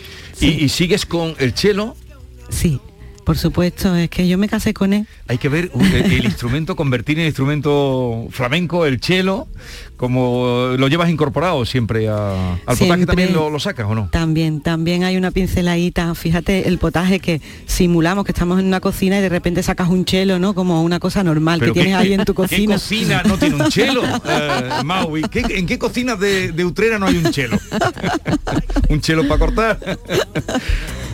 [0.41, 1.97] Y, y sigues con el chelo.
[2.49, 2.81] Sí,
[3.25, 5.07] por supuesto, es que yo me casé con él.
[5.29, 9.49] Hay que ver uh, el, instrumento, convertir en instrumento flamenco, el chelo,
[9.97, 14.09] como lo llevas incorporado siempre a- al potaje también lo, lo sacas o no.
[14.11, 19.19] También, también hay una pinceladita, fíjate el potaje que simulamos que estamos en una cocina
[19.19, 20.55] y de repente sacas un chelo, ¿no?
[20.55, 22.75] Como una cosa normal que tienes ¿qué- ahí en tu ¿Qué cocina.
[22.75, 25.23] cocina no tiene un chelo, eh, Maui?
[25.31, 27.59] ¿Qué- ¿En qué cocinas de, de Utrera no hay un chelo?
[28.91, 29.79] un chelo para cortar.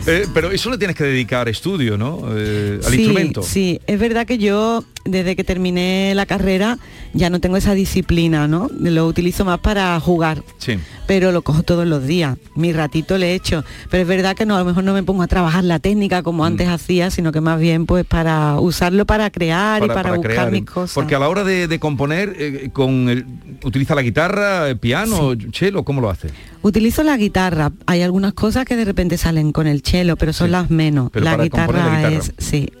[0.07, 2.19] Eh, pero eso le tienes que dedicar estudio, ¿no?
[2.35, 3.43] Eh, al sí, instrumento.
[3.43, 6.77] Sí, es verdad que yo desde que terminé la carrera
[7.13, 8.69] ya no tengo esa disciplina, ¿no?
[8.79, 10.43] Lo utilizo más para jugar.
[10.57, 10.77] Sí.
[11.07, 12.37] pero lo cojo todos los días.
[12.55, 13.65] Mi ratito le echo.
[13.89, 16.21] Pero es verdad que no, a lo mejor no me pongo a trabajar la técnica
[16.21, 16.23] Mm.
[16.23, 20.31] como antes hacía, sino que más bien pues para usarlo para crear y para, buscar
[20.31, 20.51] crear.
[20.51, 20.93] mis cosas.
[20.93, 23.25] Porque a la hora de, de componer, eh, con el,
[23.63, 26.29] utiliza la guitarra, el piano, chelo, ¿cómo lo hace?
[26.61, 27.71] Utilizo la guitarra.
[27.87, 31.09] Hay algunas cosas que de repente salen con el chelo, pero son las menos.
[31.11, 32.15] Pero la para guitarra, la guitarra.
[32.15, 32.71] es sí.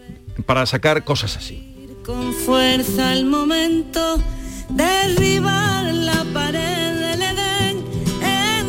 [0.45, 1.67] Para sacar cosas así.
[2.05, 4.17] Con fuerza el momento,
[4.69, 7.85] derribar la pared del Edén,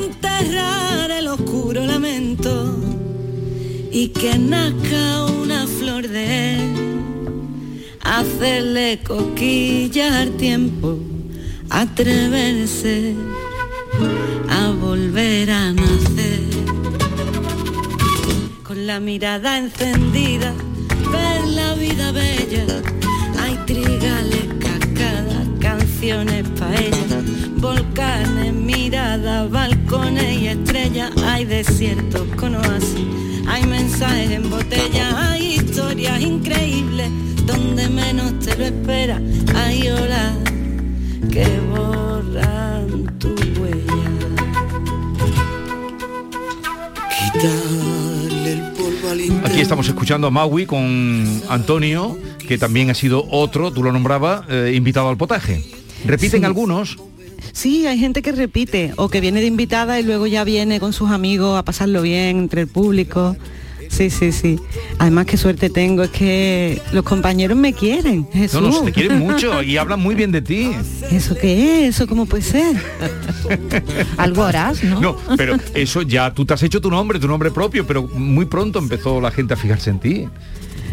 [0.00, 2.76] enterrar el oscuro lamento
[3.92, 10.98] y que nazca una flor de él, hacerle cosquillas al tiempo,
[11.70, 13.14] atreverse
[14.50, 16.51] a volver a nacer
[18.86, 20.52] la mirada encendida,
[21.12, 22.66] ver la vida bella.
[23.40, 27.22] Hay trigales, cascadas, canciones pa' ella,
[27.58, 31.12] volcanes, miradas, balcones y estrellas.
[31.24, 33.06] Hay desiertos con oasis,
[33.46, 37.08] hay mensajes en botella, hay historias increíbles
[37.46, 39.20] donde menos te lo esperas.
[39.54, 40.32] Hay olas
[41.30, 42.01] que borran
[49.52, 52.16] Aquí estamos escuchando a Maui con Antonio,
[52.48, 55.62] que también ha sido otro, tú lo nombrabas, eh, invitado al potaje.
[56.06, 56.46] Repiten Sí.
[56.46, 56.96] algunos.
[57.52, 60.94] Sí, hay gente que repite o que viene de invitada y luego ya viene con
[60.94, 63.36] sus amigos a pasarlo bien entre el público.
[63.92, 64.58] Sí, sí, sí.
[64.98, 68.62] Además, qué suerte tengo, es que los compañeros me quieren, Jesús.
[68.62, 70.72] No, no, te quieren mucho y hablan muy bien de ti.
[71.10, 71.96] ¿Eso qué es?
[71.96, 72.74] ¿Eso cómo puede ser?
[74.16, 74.98] Algo harás, ¿no?
[74.98, 78.46] No, pero eso ya, tú te has hecho tu nombre, tu nombre propio, pero muy
[78.46, 80.28] pronto empezó la gente a fijarse en ti.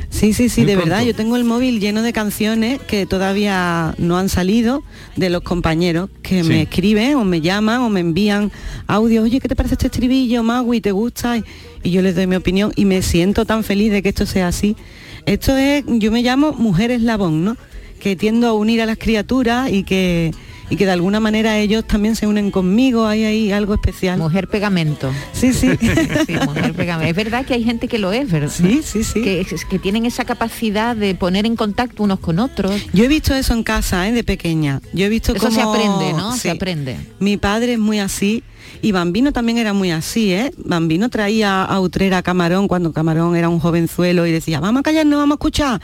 [0.10, 0.90] Sí, sí, sí, Muy de pronto.
[0.90, 1.06] verdad.
[1.06, 4.84] Yo tengo el móvil lleno de canciones que todavía no han salido
[5.16, 6.50] de los compañeros que Sí.
[6.50, 8.52] me escriben o me llaman o me envían
[8.88, 9.22] audio.
[9.24, 10.82] Oye, ¿qué te parece este estribillo, Magui?
[10.82, 11.38] ¿Te gusta?
[11.38, 11.44] Y-
[11.82, 14.50] Y yo les doy mi opinión y me siento tan feliz de que esto sea
[14.50, 14.76] así.
[15.26, 17.56] Esto es, yo me llamo mujer eslabón, ¿no?
[18.02, 20.32] Que tiendo a unir a las criaturas y que
[20.70, 24.20] y que de alguna manera ellos también se unen conmigo, hay ahí algo especial.
[24.20, 25.12] Mujer pegamento.
[25.34, 25.70] Sí, sí.
[26.28, 27.10] Sí, mujer pegamento.
[27.10, 28.52] Es verdad que hay gente que lo es, ¿verdad?
[28.52, 29.22] Sí, sí, sí.
[29.22, 32.82] Que, tienen esa capacidad de poner en contacto unos con otros.
[32.94, 34.12] Yo he visto eso en casa, ¿eh?
[34.12, 34.82] de pequeña.
[34.94, 36.34] Yo he visto Eso se aprende, ¿no?
[36.34, 36.42] Sí.
[36.42, 36.98] Se aprende.
[37.20, 38.44] Mi padre es muy así
[38.82, 40.52] y Bambino también era muy así, ¿eh?
[40.58, 44.84] Bambino traía a Utrera a Camarón cuando Camarón era un jovenzuelo y decía, vamos a
[44.84, 45.82] callarnos, vamos a escuchar.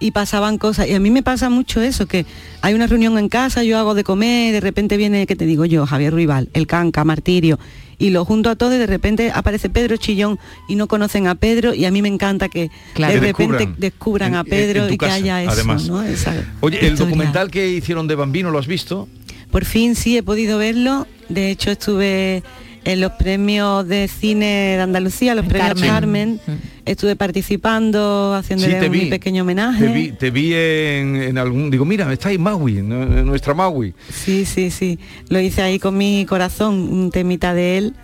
[0.00, 0.86] Y pasaban cosas.
[0.88, 2.24] Y a mí me pasa mucho eso, que
[2.62, 5.64] hay una reunión en casa, yo hago de comer, de repente viene, ¿qué te digo
[5.64, 5.86] yo?
[5.86, 7.58] Javier Ruibal, el Canca, Martirio.
[8.00, 10.38] Y lo junto a todo y de repente aparece Pedro Chillón
[10.68, 13.14] y no conocen a Pedro y a mí me encanta que Claro.
[13.14, 13.80] de Que repente descubran.
[13.80, 15.88] descubran, En- a Pedro en y que haya eso, además.
[15.88, 16.00] ¿no?
[16.04, 19.08] Esa Oye, el documental que hicieron de Bambino, ¿lo has visto?
[19.50, 21.08] Por fin sí he podido verlo.
[21.28, 22.44] De hecho estuve
[22.84, 26.38] en los premios de cine de Andalucía, los premios Carmen.
[26.38, 26.60] Carmen.
[26.90, 29.06] Estuve participando, haciéndole Sí, un vi.
[29.10, 29.86] pequeño homenaje.
[29.86, 31.70] Te vi, te vi en, en algún...
[31.70, 33.94] Digo, mira, está ahí Maui, nu- nuestra Maui.
[34.12, 34.98] Sí, sí, sí.
[35.28, 37.94] Lo hice ahí con mi corazón, un temita de él.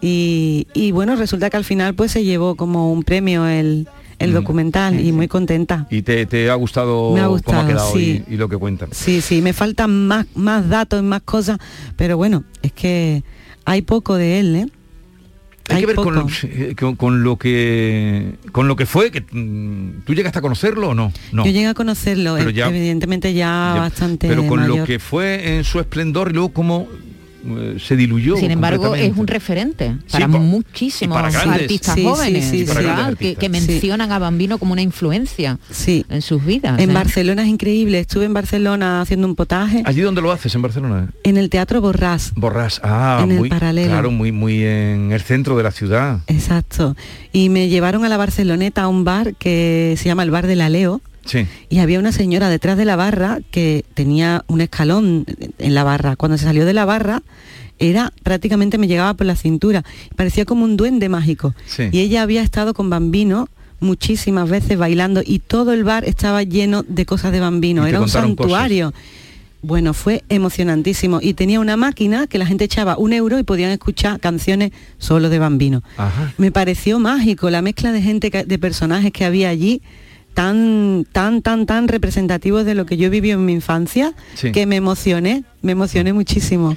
[0.00, 4.30] Y, y bueno, resulta que al final pues se llevó como un premio el, el
[4.30, 4.34] Mm.
[4.34, 5.86] documental y muy contenta.
[5.90, 8.22] Y te, te ha gustado, Me ha cómo ha gustado, quedado sí.
[8.28, 8.88] y, y lo que cuentan.
[8.92, 11.58] Sí, sí, me faltan más, más datos, más cosas,
[11.96, 13.22] pero bueno, es que
[13.64, 14.66] hay poco de él, ¿eh?
[15.70, 19.22] Hay, Hay que ver con, eh, con- con lo que con lo que fue, que
[19.22, 21.10] mm, tú llegaste a conocerlo o no.
[21.32, 21.44] No.
[21.46, 24.98] Yo llegué a conocerlo, Pero eh, ya- evidentemente ya, Ya, bastante Pero con lo que
[24.98, 26.86] fue en su esplendor y luego cómo
[27.46, 28.36] eh, se diluyó.
[28.36, 31.62] Sin embargo, es un referente Sí, para pa- muchísimos y para grandes.
[31.62, 36.04] artistas Sí, jóvenes, sí, que, mencionan a Bambino como una influencia Sí.
[36.08, 36.78] en sus vidas.
[36.78, 36.94] En ¿eh?
[36.94, 41.08] Barcelona es increíble, estuve en Barcelona haciendo un potaje, ¿Allí donde lo haces, en Barcelona?
[41.22, 42.80] en el Teatro Borrás, Borrás.
[42.82, 43.90] Ah, En el muy, paralelo.
[43.90, 46.20] claro, muy, muy en el centro de la ciudad.
[46.26, 46.96] exacto.
[47.32, 50.56] Y me llevaron a la Barceloneta a un bar que se llama el Bar de
[50.56, 51.46] la Leo, Sí.
[51.70, 55.24] y había una señora detrás de la barra que tenía un escalón
[55.58, 56.16] en la barra.
[56.16, 57.22] Cuando se salió de la barra,
[57.78, 59.84] era prácticamente me llegaba por la cintura.
[60.16, 61.54] Parecía como un duende mágico.
[61.66, 61.84] Sí.
[61.92, 63.48] Y ella había estado con Bambino
[63.80, 67.86] muchísimas veces bailando y todo el bar estaba lleno de cosas de Bambino.
[67.86, 68.22] Era un cosas.
[68.22, 68.94] santuario.
[69.62, 71.20] Bueno, fue emocionantísimo.
[71.22, 75.28] Y tenía una máquina que la gente echaba un euro y podían escuchar canciones solo
[75.30, 75.82] de Bambino.
[75.96, 76.32] Ajá.
[76.38, 79.80] Me pareció mágico la mezcla de gente, que- de personajes que había allí,
[80.34, 84.52] tan, tan, tan, tan representativos de lo que yo viví en mi infancia, Sí.
[84.52, 86.76] que me emocioné, me emocioné muchísimo.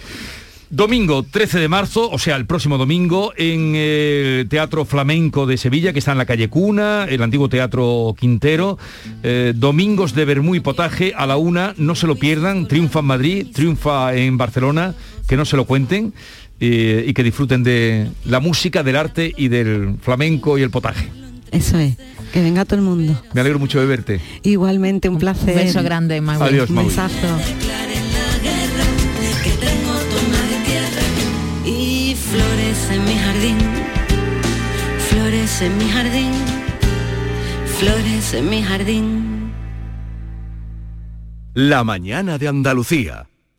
[0.69, 5.93] Domingo 13 de marzo, o sea, el próximo domingo, en el Teatro Flamenco de Sevilla,
[5.93, 8.77] que está en la calle Cuna, el antiguo Teatro Quintero.
[9.23, 12.67] Eh, domingos de Bermú y Potaje a la una, no se lo pierdan.
[12.67, 14.93] Triunfa en Madrid, triunfa en Barcelona,
[15.29, 16.13] que no se lo cuenten
[16.59, 21.07] eh, y que disfruten de la música, del arte y del flamenco y el potaje.
[21.51, 21.95] Eso es,
[22.37, 23.19] que venga todo el mundo.
[23.33, 24.21] Me alegro mucho de verte.
[24.43, 25.55] Igualmente, un placer.
[25.55, 26.47] beso grande, Maui.
[26.47, 26.87] Adiós, Un Maui.
[26.89, 27.27] besazo.
[31.65, 33.57] y flores en mi jardín,
[35.09, 36.31] flores en mi jardín,
[37.79, 39.51] flores en mi jardín.
[41.55, 43.27] La mañana de Andalucía.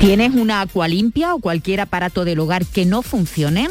[0.00, 3.68] ¿Tienes una Aqualimpia o cualquier aparato del hogar que no funcione?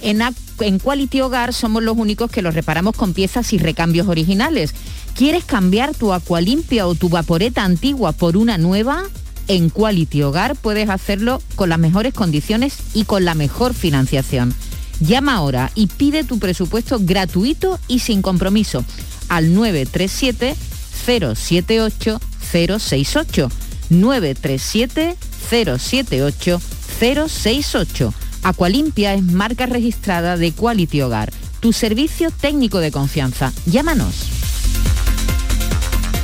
[0.00, 0.22] En,
[0.60, 4.74] en Quality Hogar somos los únicos que los reparamos con piezas y recambios originales.
[5.16, 9.02] ¿Quieres cambiar tu Aqualimpia o tu vaporeta antigua por una nueva?
[9.48, 14.54] En Quality Hogar puedes hacerlo con las mejores condiciones y con la mejor financiación.
[15.00, 18.84] Llama ahora y pide tu presupuesto gratuito y sin compromiso
[19.28, 20.54] al 937
[21.34, 22.20] 078
[22.52, 23.48] 068
[23.90, 25.16] 937
[25.50, 26.60] 078
[26.98, 28.14] 068.
[28.42, 33.52] Aqualimpia es marca registrada de Quality Hogar, tu servicio técnico de confianza.
[33.66, 34.41] Llámanos.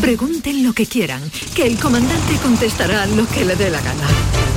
[0.00, 1.22] Pregunten lo que quieran,
[1.54, 4.55] que el comandante contestará lo que le dé la gana.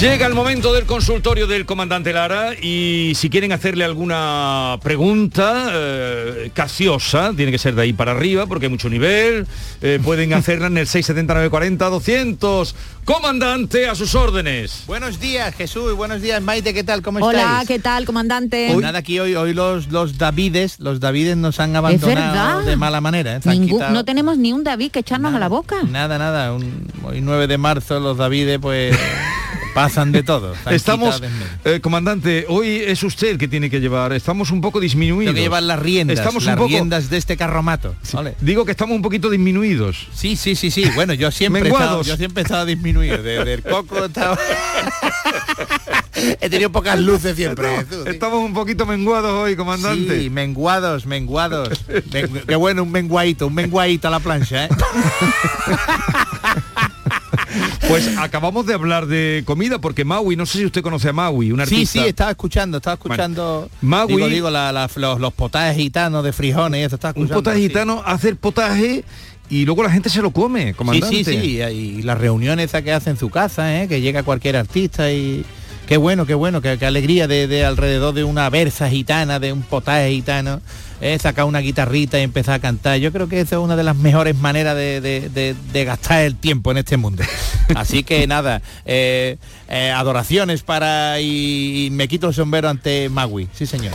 [0.00, 6.50] Llega el momento del consultorio del comandante Lara y si quieren hacerle alguna pregunta eh,
[6.52, 9.46] capciosa, tiene que ser de ahí para arriba porque hay mucho nivel,
[9.80, 12.74] eh, pueden hacerla en el 679-40-200.
[13.04, 14.82] Comandante, a sus órdenes.
[14.86, 17.00] Buenos días, Jesús, y buenos días, Maite, ¿qué tal?
[17.00, 17.68] ¿Cómo Hola, estáis?
[17.68, 18.68] ¿qué tal, comandante?
[18.72, 23.00] Pues nada, aquí hoy, hoy los, los Davides, los Davides nos han abandonado de mala
[23.00, 23.36] manera.
[23.36, 23.40] ¿eh?
[23.44, 25.76] Ningún- no tenemos ni un David que echarnos a la boca.
[25.88, 28.96] Nada, nada, un- hoy 9 de marzo los Davides pues
[29.74, 30.54] pasan de todo.
[30.70, 31.20] Estamos,
[31.64, 35.26] eh, comandante, hoy es usted el que tiene que llevar, estamos un poco disminuidos.
[35.32, 37.94] Tengo que llevar las riendas, Estamos las un poco, riendas de este carromato.
[38.12, 38.34] Vale.
[38.40, 40.08] Digo que estamos un poquito disminuidos.
[40.14, 40.84] Sí, sí, sí, sí.
[40.94, 43.22] Bueno, yo siempre he estado, yo siempre he estado disminuido.
[43.22, 44.38] Desde el coco estaba...
[46.40, 47.84] he tenido pocas luces siempre.
[47.90, 47.96] Sí.
[48.06, 50.20] Estamos un poquito menguados hoy, comandante.
[50.20, 51.84] Sí, menguados, menguados.
[52.12, 54.68] Men- qué bueno, un menguadito, un menguadito a la plancha, ¿eh?
[57.94, 61.52] Pues acabamos de hablar de comida porque Maui, no sé si usted conoce a Maui,
[61.52, 62.02] un Sí, artista.
[62.02, 63.70] sí, estaba escuchando, estaba escuchando.
[63.82, 67.22] Maui- digo, digo, la- la- los, los potajes gitanos de frijones y eso estaba un
[67.24, 67.40] escuchando.
[67.42, 67.68] potaje sí.
[67.68, 69.04] gitano, hacer potaje
[69.48, 71.16] y luego la gente se lo come, Sí, comandante.
[71.24, 73.86] sí, sí, y las reuniones que hace en su casa, ¿eh?
[73.88, 75.44] que llega cualquier artista y
[75.86, 79.52] qué bueno, qué bueno, qué, qué alegría de, de alrededor de una versa gitana, de
[79.52, 80.60] un potaje gitano,
[81.00, 81.18] ¿eh?
[81.18, 82.98] sacar una guitarrita y empezar a cantar.
[82.98, 86.22] Yo creo que eso es una de las mejores maneras de, de- de- de gastar
[86.22, 87.22] el tiempo en este mundo.
[87.74, 89.36] Así que nada, eh,
[89.68, 93.92] eh, adoraciones para y, y me quito el sombrero ante Magui, sí señor.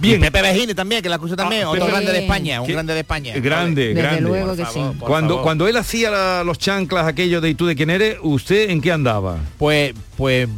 [0.00, 0.16] bien.
[0.16, 2.66] Y Pepe Vejine también, que la acusa también, Ah, otro Pepe- grande de España, un
[2.66, 3.34] Qué- grande de España.
[3.36, 4.00] Grande, Vale.
[4.02, 4.28] grande.
[4.64, 5.42] Favor, Cuando, favor.
[5.42, 8.16] cuando él hacía la- los chanclas aquellos de ¿y tú de quién eres?
[8.22, 9.38] ¿Usted en qué andaba?
[9.58, 10.48] Pues, pues,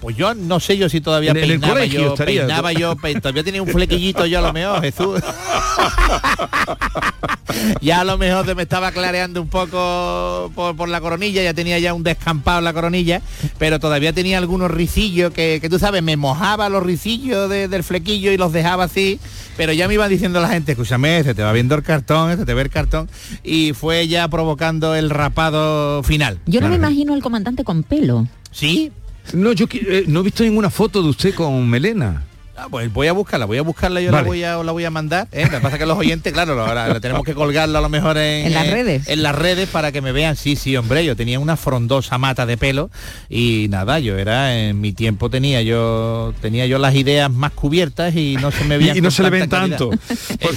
[0.00, 2.46] pues yo no sé yo si todavía En el- en el peinaba colegio yo, estaría.
[2.46, 5.20] peinaba yo, pe- todavía tenía un flequillito yo a lo mejor, Jesús.
[7.80, 11.54] ya a lo mejor se me estaba clareando un poco por, por la coronilla, ya
[11.54, 13.22] tenía ya un descampado en la coronilla,
[13.58, 17.84] pero todavía tenía algunos ricillos que, que tú sabes, me mojaba los ricillos de- del
[17.84, 19.18] flequillo y los dejaba así,
[19.56, 22.44] pero ya me iba diciendo la gente, escúchame, se te va viendo el cartón, se
[22.44, 23.08] te ve el cartón,
[23.42, 26.38] y fue ya provocando el rapado final.
[26.46, 28.26] Yo no me imagino al comandante con pelo.
[28.50, 28.92] ¿Sí?
[29.32, 32.27] No, yo eh, no he visto ninguna foto de usted con melena.
[32.60, 34.22] Ah, pues voy a buscarla, voy a buscarla, yo Vale.
[34.22, 35.28] la voy a, la voy a mandar.
[35.30, 35.44] ¿eh?
[35.44, 37.88] Lo que pasa es que los oyentes, claro, ahora la tenemos que colgarla a lo
[37.88, 39.08] mejor en, En las eh, redes.
[39.08, 40.34] En las redes para que me vean.
[40.34, 42.90] Sí, sí, hombre, yo tenía una frondosa mata de pelo
[43.28, 48.14] y nada, yo era, en mi tiempo tenía yo tenía yo las ideas más cubiertas
[48.16, 49.90] y no se me veían Y no se le ven tanto.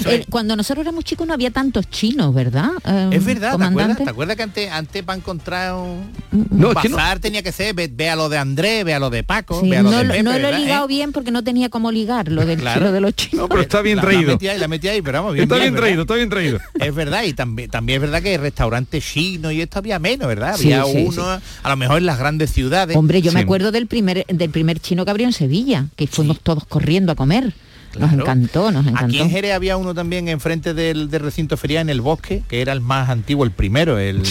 [0.05, 2.69] Eh, cuando nosotros éramos chicos no había tantos chinos, ¿verdad?
[2.85, 3.97] Eh, Es verdad, ¿te acuerdas?
[3.97, 7.43] ¿Te acuerdas que antes, antes para encontrar un, No, un es que no- bazar tenía
[7.43, 9.77] que ser, ve, ve a lo de Andrés, ve a lo de Paco, Sí, ve
[9.77, 10.63] a lo no, de lo- Pepe, no lo he ¿verdad, eh?
[10.63, 12.79] ligado bien porque no tenía ligar lo del Claro.
[12.79, 13.37] chino de los chinos.
[13.43, 14.31] No, pero está bien La- La traído.
[14.33, 16.59] metí ahí, la metí ahí, pero vamos, bien, Está bien traído, está bien traído.
[16.79, 20.55] Es verdad, y también, también es verdad que restaurantes chinos y esto había menos, ¿verdad?
[20.57, 21.23] Sí, Había sí, uno,
[21.63, 22.95] a lo mejor en las grandes ciudades.
[22.97, 26.39] Hombre, yo me acuerdo del primer del primer chino que abrió en Sevilla, que fuimos
[26.39, 27.53] todos corriendo a comer.
[27.99, 29.05] Nos encantó, nos encantó.
[29.05, 32.61] Aquí en Jerez había uno también enfrente del, del recinto ferial en el bosque, que
[32.61, 34.21] era el más antiguo, el primero, el,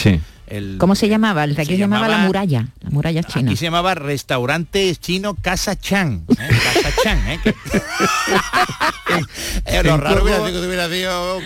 [0.50, 1.44] el- ¿Cómo se llamaba?
[1.44, 3.50] El de aquí se, llamaba, la muralla, la muralla china.
[3.50, 6.24] Aquí se llamaba restaurante chino Casa Chan.
[6.28, 6.34] ¿eh?
[6.38, 7.40] Casa Chan, ¿eh?
[9.66, 11.38] Eh, lo En raro hubiera Córdoba- sido que hubiera sido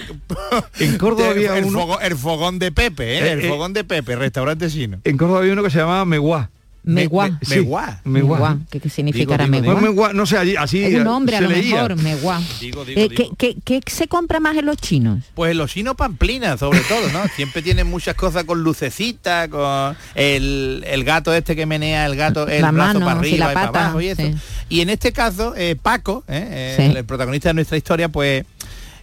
[0.81, 3.27] En Córdoba había el, uno- fogón, el fogón de Pepe, ¿eh?
[3.29, 5.01] Eh, el fogón de Pepe, restaurante chino.
[5.05, 6.51] En Córdoba había uno que se llamaba Meguá.
[6.85, 7.39] Meguá.
[7.43, 8.01] Sí, Meguá.
[8.05, 8.59] Meguá.
[8.71, 9.81] ¿Qué, qué significará Digo, digo, meguá?
[9.81, 11.75] No, Meguá, no sé, allí- así Es un nombre a se lo leía.
[11.77, 12.41] mejor, meguá.
[12.61, 13.09] Digo, Eh.
[13.09, 15.25] ¿qué, qué, qué se compra más en los chinos?
[15.35, 17.21] Pues los chinos pamplinas, sobre todo, ¿no?
[17.37, 22.47] Siempre tienen muchas cosas con lucecitas, con el, el gato este que menea el gato,
[22.49, 24.23] el La brazo mano, para arriba la y para abajo y eso.
[24.23, 24.35] sí.
[24.69, 26.75] Y en este caso, eh, Paco, ¿eh?
[26.77, 26.83] Sí.
[26.83, 28.45] el, el protagonista de nuestra historia, pues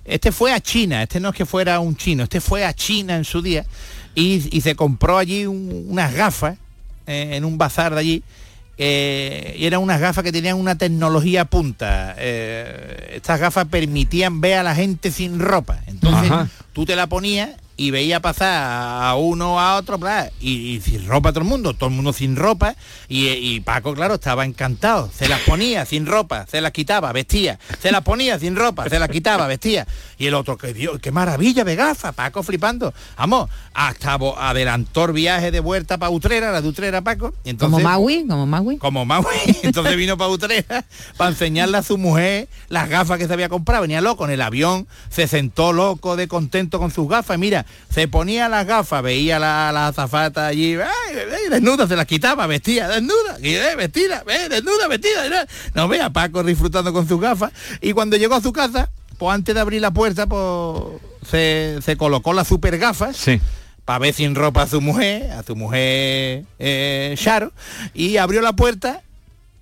[0.06, 3.16] este fue a China, este no es que fuera un chino, este fue a China
[3.16, 3.66] en su día
[4.16, 6.58] y, y se compró allí un- unas gafas
[7.08, 8.24] eh, en un bazar de allí.
[8.78, 12.16] eh, y eran unas gafas que tenían una tecnología punta.
[12.18, 15.80] Eh, estas gafas permitían ver a la gente sin ropa.
[15.88, 16.48] Entonces Ajá.
[16.74, 17.50] tú te la ponías
[17.82, 18.64] y veía pasar
[19.04, 22.14] a uno a otro bla, y, y sin ropa todo el mundo, todo el mundo
[22.14, 22.76] sin ropa
[23.08, 27.58] y, y Paco claro estaba encantado, se las ponía sin ropa, se las quitaba, vestía,
[27.82, 29.88] se las ponía sin ropa, se las quitaba, vestía
[30.20, 35.14] y el otro que Dios, qué maravilla de gafas, Paco flipando, vamos, hasta adelantó el
[35.14, 38.78] viaje de vuelta para Utrera, la de Utrera Paco, y entonces como Maui, como Maui.
[38.78, 39.26] como Maui.
[39.64, 40.86] Entonces vino para Utrera
[41.18, 43.82] para enseñarle a su mujer las gafas que se había comprado.
[43.82, 47.40] Venía loco en el avión, se sentó loco de contento con sus gafas.
[47.40, 52.06] Mira, se ponía las gafas, veía la, la azafata allí, ¡ay, ay, desnuda, se las
[52.06, 55.26] quitaba, vestía, desnuda, y, eh, vestida, eh, desnuda, vestida.
[55.28, 55.46] eh.
[55.74, 57.52] No vea Paco disfrutando con sus gafas.
[57.82, 61.98] Y cuando llegó a su casa, pues antes de abrir la puerta, pues se, se
[61.98, 63.18] colocó las super gafas.
[63.18, 63.40] Sí.
[63.86, 67.52] para ver sin ropa a su mujer, a su mujer eh, Charo,
[67.94, 69.02] y abrió la puerta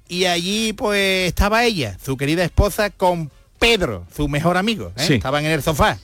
[0.07, 4.91] y allí pues estaba ella, su querida esposa, con Pedro, su mejor amigo.
[4.97, 5.03] ¿eh?
[5.05, 5.14] Sí.
[5.16, 5.97] Estaban en el sofá,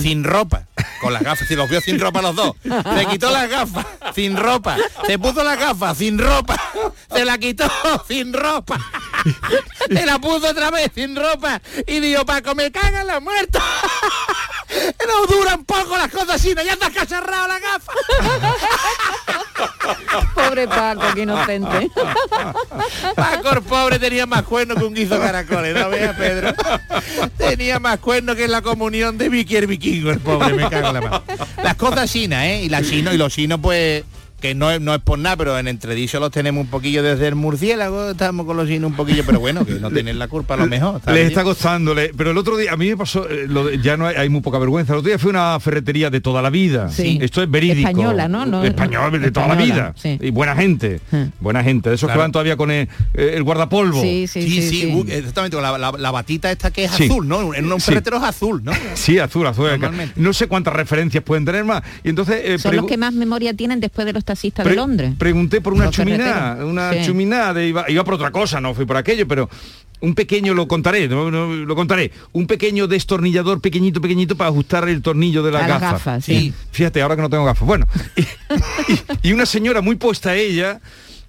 [0.00, 0.66] sin ropa,
[1.00, 2.56] con las gafas, y los vio sin ropa los dos.
[2.62, 4.76] Se quitó las gafas, sin ropa.
[5.06, 6.60] Se puso las gafas, sin ropa.
[7.12, 7.70] Se la quitó,
[8.08, 8.78] sin ropa.
[9.88, 11.60] Se la puso otra vez, sin ropa.
[11.86, 13.62] Y dijo, Paco, me cagan la muerta.
[15.06, 17.92] No duran poco las cosas así, no ya te has cacharrado la gafa.
[20.34, 21.90] Pobre Paco, qué inocente.
[23.14, 26.52] Paco el pobre tenía más cuernos que un guiso de caracoles, ¿no veas, Pedro?
[27.38, 29.66] Tenía más cuernos que en la comunión de Vicky el
[30.92, 31.22] la.
[31.62, 32.62] Las cosas chinas, ¿eh?
[32.64, 34.04] Y las y los chinos, pues,
[34.48, 37.26] que no es, no es por nada, pero en entredicho los tenemos un poquillo desde
[37.28, 40.54] el murciélago, estamos con los chinos un poquillo, pero bueno, que no tienen la culpa
[40.54, 41.00] a lo mejor.
[41.06, 41.26] Les bien.
[41.28, 42.12] está costándole.
[42.16, 44.28] Pero el otro día, a mí me pasó, eh, lo de- ya no hay, hay
[44.28, 44.92] muy poca vergüenza.
[44.92, 46.88] El otro día fue una ferretería de toda la vida.
[46.90, 47.18] Sí.
[47.20, 47.88] Esto es verídico.
[47.88, 48.46] Española, ¿no?
[48.46, 49.92] No- Español de toda la vida.
[49.96, 50.18] sí.
[50.20, 51.00] Y buena gente.
[51.40, 51.88] Buena gente.
[51.90, 54.00] De esos que van todavía con el, eh, el guardapolvo.
[54.00, 54.62] Sí, sí, Sí, sí.
[54.62, 54.94] sí, sí.
[54.94, 57.04] uh, exactamente, la, la- la batita esta que es Sí.
[57.04, 57.54] azul, ¿no?
[57.54, 57.86] En un Sí.
[57.86, 58.72] ferretero es azul, ¿no?
[58.94, 59.68] Sí, azul, azul.
[59.70, 60.14] Normalmente.
[60.20, 61.82] No sé cuántas referencias pueden tener más.
[62.04, 64.76] Y entonces eh, Son los que más memoria tienen después de los taxistas Pre- de
[64.76, 65.12] Londres.
[65.18, 66.64] Pregunté por una ferreteros.
[66.64, 66.98] una Sí.
[67.06, 69.48] chuminá de iba, iba por otra cosa, no fui por aquello, pero
[70.00, 74.88] un pequeño lo contaré, no, no, lo contaré, un pequeño destornillador pequeñito, pequeñito para ajustar
[74.88, 75.92] el tornillo de la las gafa.
[75.92, 76.52] gafas, sí.
[76.70, 77.66] Fíjate, ahora que no tengo gafas.
[77.66, 78.20] Bueno, y,
[78.92, 80.80] y- y una señora muy puesta a ella,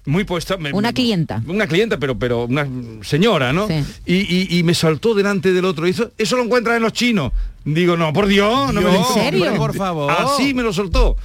[0.04, 0.56] muy puesta.
[0.58, 1.42] me- Una clienta.
[1.46, 2.66] Una clienta, pero, pero una
[3.02, 3.68] señora, ¿no?
[3.68, 3.84] Sí.
[4.06, 5.86] Y, y- y me saltó delante del otro.
[5.86, 7.32] Y eso, eso lo encuentras en los chinos.
[7.64, 9.44] Digo, no, por Dios, no me Dios, lo- serio?
[9.44, 10.10] hombre, por favor.
[10.10, 11.16] Así me lo soltó.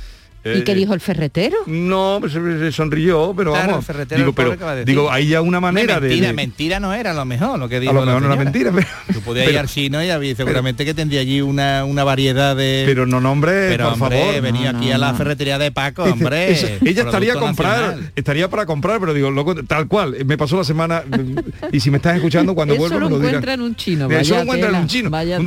[0.46, 1.58] ¿Y Eh, qué dijo el ferretero?
[1.68, 3.84] no, pues, se, se sonrió, pero Claro, vamos.
[3.84, 4.88] el ferretero, digo, pero ¿qué va a decir?
[4.88, 7.70] digo, hay ya una manera de- mentira, de, mentira no era a lo mejor lo
[7.70, 10.10] que dijo a lo mejor no era mentira, pero, Tú podías ir al chino y
[10.10, 12.84] había- seguramente que tendría allí una, una variedad de...
[12.86, 14.41] pero no nombre, Pero, por hombre, favor.
[14.41, 15.18] venía No, aquí no, a la no.
[15.18, 16.52] ferretería de Paco, Dice, hombre.
[16.52, 18.12] eso- ella estaría a comprar, nacional.
[18.16, 21.04] estaría para comprar, pero digo, loco, tal cual, me pasó la semana
[21.72, 23.30] y si me estás escuchando cuando Eso vuelvo lo me lo dirás.
[23.32, 25.10] encuentra en un chino, Eso vaya lo encuentra en tela, un chino.
[25.10, 25.39] vaya.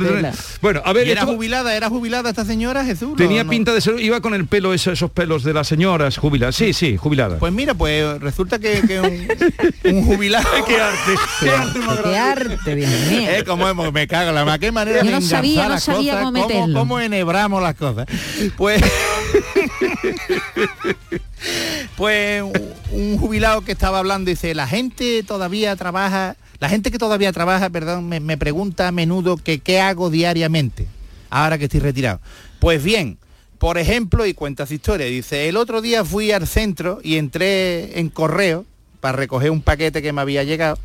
[0.61, 1.75] Bueno, a ver, ¿Y era jubilada?
[1.75, 3.15] ¿Era jubilada esta señora, Jesús?
[3.15, 6.55] tenía pinta de ser, iba con el pelo, esos, esos pelos de las señoras jubiladas.
[6.55, 7.37] Sí, sí, jubilada.
[7.39, 9.27] Pues mira, pues resulta que, que un,
[9.95, 10.47] un jubilado...
[10.65, 13.29] qué arte, qué arte más Qué arte, Dios mío.
[13.29, 15.67] Eh, como hemos- me cago en la ma- qué manera Yo de no sabía, engarzar
[15.67, 16.79] no las sabía cosas, cómo cómo, meterlo.
[16.79, 18.05] cómo enhebramos las cosas.
[18.57, 18.81] Pues
[21.95, 26.97] pues un- un jubilado que estaba hablando dice, la gente todavía trabaja, la gente que
[26.97, 30.87] todavía trabaja, perdón, me, me pregunta a menudo que qué hago diariamente,
[31.29, 32.19] ahora que estoy retirado.
[32.59, 33.17] Pues bien,
[33.59, 37.99] por ejemplo, y cuenta su historia, dice, el otro día fui al centro y entré
[37.99, 38.65] en correo
[38.99, 40.77] para recoger un paquete que me había llegado.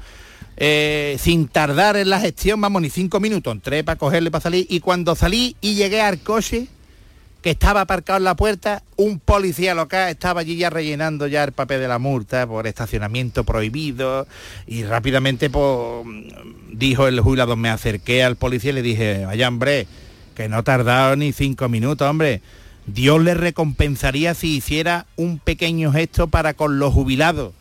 [0.57, 4.67] eh, sin tardar en la gestión, vamos, ni cinco minutos, entré para cogerle para salir
[4.69, 6.69] y cuando salí y llegué al coche,
[7.43, 11.53] que estaba aparcado en la puerta, un policía local estaba allí ya rellenando ya el
[11.53, 14.29] papel de la multa por estacionamiento prohibido
[14.67, 16.07] y rápidamente pues,
[16.71, 19.89] dijo el jubilado, me acerqué al policía y le dije, vaya hombre,
[20.37, 22.41] que no ha tardado ni cinco minutos, hombre.
[22.87, 27.53] Dios le recompensaría si hiciera un pequeño gesto para con los jubilados.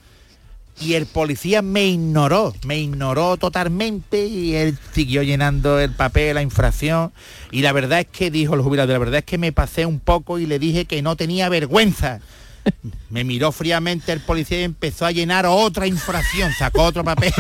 [0.80, 6.42] Y el policía me ignoró, me ignoró totalmente y él siguió llenando el papel, la
[6.42, 7.12] infracción.
[7.52, 10.00] Y la verdad es que, dijo el jubilado, la verdad es que me pasé un
[10.00, 12.20] poco y le dije que no tenía vergüenza.
[13.10, 17.34] Me miró fríamente el policía y empezó a llenar otra infracción, sacó otro papel.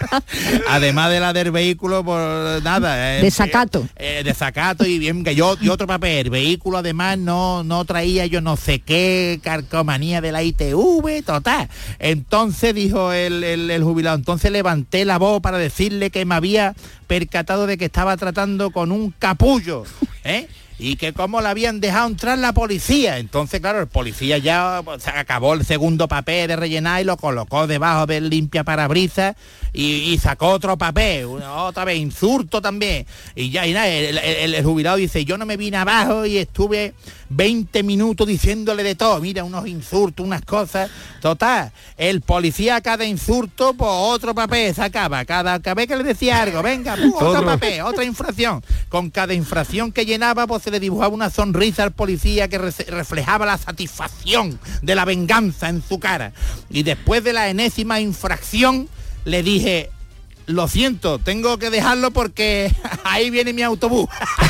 [0.68, 3.18] Además de la del vehículo, por nada.
[3.18, 3.86] eh, Desacato.
[3.96, 6.26] eh, desacato y bien que yo y otro papel.
[6.26, 11.68] El vehículo además no, no traía yo no sé qué carcomanía de la ITV, total.
[11.98, 16.74] Entonces dijo el, el- el jubilado, entonces levanté la voz para decirle que me había
[17.06, 19.84] percatado de que estaba tratando con un capullo.
[20.24, 20.48] ¿eh?
[20.78, 23.18] Y que cómo la habían dejado entrar la policía.
[23.18, 27.66] Entonces, claro, el policía ya pues, acabó el segundo papel de rellenar y lo colocó
[27.66, 29.34] debajo del limpia parabrisas
[29.72, 33.06] y, y sacó otro papel, una- otra vez, insulto también.
[33.34, 34.18] Y ya, y nada, el-
[34.54, 36.94] el jubilado dice, yo no me vine abajo y estuve
[37.30, 40.90] 20 minutos diciéndole de todo, mira, unos insultos, unas cosas.
[41.20, 46.42] Total, el policía cada insulto, pues otro papel sacaba, cada, cada vez que le decía
[46.42, 47.44] algo, venga, otro Otro.
[47.44, 48.62] papel, otra infracción.
[48.88, 52.72] Con cada infracción que llenaba, pues se le dibujaba una sonrisa al policía que re-
[52.88, 56.32] reflejaba la satisfacción de la venganza en su cara.
[56.70, 58.88] Y después de la enésima infracción,
[59.24, 59.90] le dije,
[60.48, 62.74] lo siento, tengo que dejarlo porque
[63.04, 64.08] ahí viene mi autobús.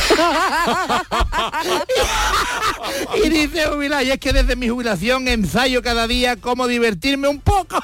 [3.25, 7.41] y dice jubilado, y es que desde mi jubilación ensayo cada día cómo divertirme un
[7.41, 7.83] poco.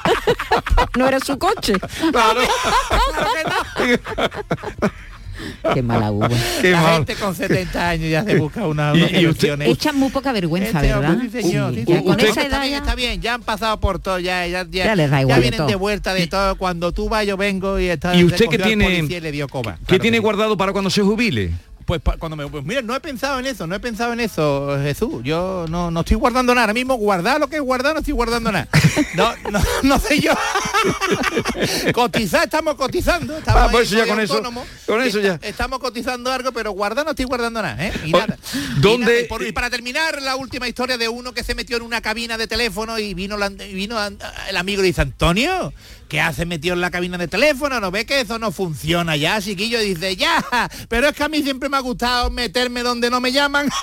[0.97, 1.73] no era su coche.
[2.11, 2.41] Claro.
[5.73, 6.29] Qué mala uva.
[6.61, 6.93] Qué la mal.
[6.97, 9.61] gente con 70 años ya se busca una, Y- usted-.
[9.61, 11.17] Echan muy poca vergüenza, Este ¿verdad?
[11.21, 11.83] sí, señor, Sí.
[11.85, 13.99] sí, Ya con Usted- esa está edad bien, ya- está bien, ya han pasado por
[13.99, 15.67] todo, ya, ya, ya, Ya les da igual vienen todo.
[15.67, 16.55] de vuelta de todo.
[16.55, 19.47] Cuando tú vas, yo vengo y está ¿Y usted qué tiene- policía y le dio
[19.47, 19.77] coba.
[19.79, 20.23] ¿Qué Claro tiene que sí.
[20.23, 21.51] guardado para cuando se jubile?
[21.85, 24.75] Pues cuando me pues mira, no he pensado en eso, no he pensado en eso,
[24.81, 25.21] Jesús.
[25.23, 26.63] Yo no, no estoy guardando nada.
[26.65, 28.67] Ahora mismo guardar lo que es guardar, no estoy guardando nada.
[29.13, 30.31] No, no, no sé yo.
[31.93, 33.37] Cotizar, estamos cotizando.
[33.37, 34.41] Estamos Ah, pues ya con eso-
[34.85, 35.39] con eso ya.
[35.41, 37.93] Estamos cotizando algo, pero guardar no estoy guardando nada, ¿eh?
[38.05, 41.55] Y ¿dónde- nada, y por- y para terminar, la última historia de uno que se
[41.55, 43.97] metió en una cabina de teléfono y vino, la- y vino
[44.49, 45.73] el amigo y dice, Antonio,
[46.07, 47.79] ¿qué hace metido en la cabina de teléfono?
[47.79, 49.81] ¿No ve que eso no funciona ya, chiquillo?
[49.81, 50.43] Y dice, ya,
[50.89, 53.69] pero es que a mí siempre me ha gustado meterme donde no me llaman.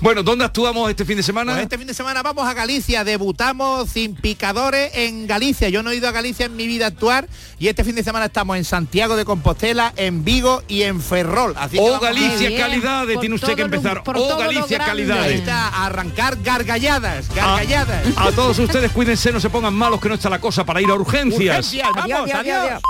[0.00, 1.52] Bueno, ¿dónde actuamos este fin de semana?
[1.52, 5.68] Pues este fin de semana vamos a Galicia, debutamos sin picadores en Galicia.
[5.68, 7.28] Yo no he ido a Galicia en mi vida a actuar
[7.58, 11.54] y este fin de semana estamos en Santiago de Compostela, en Vigo y en Ferrol.
[11.56, 14.02] Así Oh, Galicia, bien, calidades, por tiene usted que empezar.
[14.06, 15.02] Oh, lo Galicia, grande.
[15.02, 15.40] Ahí calidades.
[15.40, 17.95] está, a arrancar gargalladas, gargalladas.
[18.16, 20.90] A todos ustedes cuídense, no se pongan malos que no está la cosa para ir
[20.90, 21.56] a urgencias.
[21.58, 22.64] Urgencias, vamos, Adiós, adiós, adiós.
[22.64, 22.82] adiós.